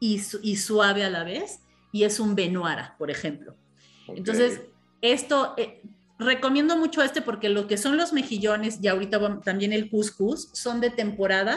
y, 0.00 0.18
su- 0.18 0.40
y 0.42 0.56
suave 0.56 1.04
a 1.04 1.10
la 1.10 1.24
vez, 1.24 1.60
y 1.92 2.02
es 2.04 2.18
un 2.20 2.34
Benuara, 2.34 2.94
por 2.98 3.10
ejemplo. 3.10 3.54
Entonces, 4.08 4.60
esto, 5.00 5.54
eh, 5.56 5.80
recomiendo 6.18 6.76
mucho 6.76 7.02
este 7.02 7.22
porque 7.22 7.48
lo 7.48 7.66
que 7.66 7.76
son 7.78 7.96
los 7.96 8.12
mejillones 8.12 8.78
y 8.82 8.88
ahorita 8.88 9.40
también 9.42 9.72
el 9.72 9.88
couscous 9.90 10.50
son 10.52 10.80
de 10.80 10.90
temporada, 10.90 11.56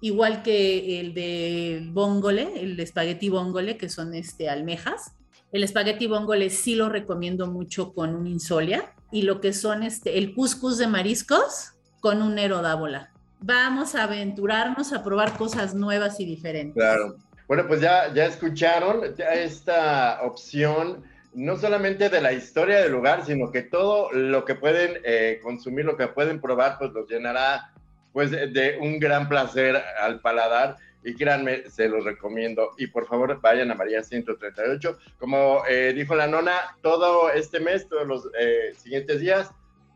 igual 0.00 0.42
que 0.42 1.00
el 1.00 1.14
de 1.14 1.88
bongole, 1.92 2.62
el 2.62 2.78
espagueti 2.80 3.28
bongole, 3.28 3.76
que 3.76 3.88
son 3.88 4.14
este, 4.14 4.48
almejas. 4.48 5.12
El 5.50 5.64
espagueti 5.64 6.06
bongole 6.06 6.50
sí 6.50 6.74
lo 6.74 6.88
recomiendo 6.88 7.46
mucho 7.46 7.94
con 7.94 8.14
un 8.14 8.26
insolia 8.26 8.92
y 9.10 9.22
lo 9.22 9.40
que 9.40 9.52
son 9.52 9.82
este, 9.82 10.18
el 10.18 10.34
couscous 10.34 10.76
de 10.76 10.86
mariscos 10.86 11.72
con 12.00 12.22
un 12.22 12.36
dábola. 12.36 13.10
Vamos 13.40 13.94
a 13.94 14.04
aventurarnos 14.04 14.92
a 14.92 15.02
probar 15.02 15.36
cosas 15.38 15.74
nuevas 15.74 16.20
y 16.20 16.26
diferentes. 16.26 16.74
Claro. 16.74 17.16
Bueno, 17.46 17.66
pues 17.66 17.80
ya, 17.80 18.12
ya 18.12 18.26
escucharon 18.26 19.00
esta 19.32 20.20
opción, 20.22 21.02
no 21.32 21.56
solamente 21.56 22.10
de 22.10 22.20
la 22.20 22.32
historia 22.32 22.80
del 22.80 22.92
lugar, 22.92 23.24
sino 23.24 23.50
que 23.50 23.62
todo 23.62 24.12
lo 24.12 24.44
que 24.44 24.54
pueden 24.54 25.00
eh, 25.04 25.40
consumir, 25.42 25.86
lo 25.86 25.96
que 25.96 26.08
pueden 26.08 26.40
probar, 26.42 26.76
pues 26.78 26.92
los 26.92 27.08
llenará 27.08 27.72
pues 28.12 28.30
de 28.32 28.78
un 28.80 28.98
gran 28.98 29.28
placer 29.28 29.82
al 30.00 30.20
paladar. 30.20 30.76
Y 31.04 31.14
créanme, 31.14 31.68
se 31.70 31.88
los 31.88 32.04
recomiendo. 32.04 32.72
Y 32.76 32.88
por 32.88 33.06
favor, 33.06 33.40
vayan 33.40 33.70
a 33.70 33.74
María 33.74 34.02
138. 34.02 34.98
Como 35.18 35.62
eh, 35.68 35.92
dijo 35.94 36.14
la 36.14 36.26
nona, 36.26 36.52
todo 36.82 37.30
este 37.30 37.60
mes, 37.60 37.88
todos 37.88 38.06
los 38.06 38.28
eh, 38.38 38.72
siguientes 38.76 39.20
días, 39.20 39.50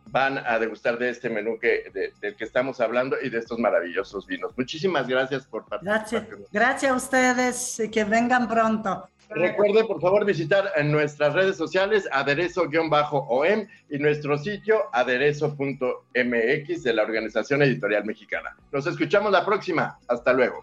van 0.07 0.39
a 0.39 0.59
degustar 0.59 0.99
de 0.99 1.09
este 1.11 1.31
menú 1.31 1.59
que, 1.59 1.91
de- 1.95 2.13
del 2.21 2.37
que 2.37 2.45
estamos 2.45 2.81
hablando 2.81 3.17
y 3.23 3.31
de 3.31 3.39
estos 3.39 3.59
maravillosos 3.59 4.27
vinos. 4.27 4.53
Muchísimas 4.57 5.07
gracias 5.09 5.47
por 5.47 5.65
participar. 5.67 5.99
Gracias, 6.01 6.27
gracias 6.53 6.93
a 6.93 6.95
ustedes 6.95 7.81
y 7.81 7.89
que 7.91 8.05
vengan 8.05 8.47
pronto. 8.49 9.09
Recuerden, 9.31 9.87
por 9.87 9.99
favor, 10.01 10.27
visitar 10.27 10.71
en 10.77 10.93
nuestras 10.93 11.33
redes 11.33 11.57
sociales 11.57 12.07
aderezo-om 12.13 13.67
y 13.89 13.99
nuestro 13.99 14.37
sitio 14.37 14.83
aderezo.mx 14.93 16.83
de 16.83 16.93
la 16.93 17.03
Organización 17.03 17.63
Editorial 17.63 18.05
Mexicana. 18.05 18.55
Nos 18.71 18.87
escuchamos 18.87 19.33
la 19.33 19.45
próxima. 19.47 19.99
Hasta 20.09 20.33
luego. 20.35 20.63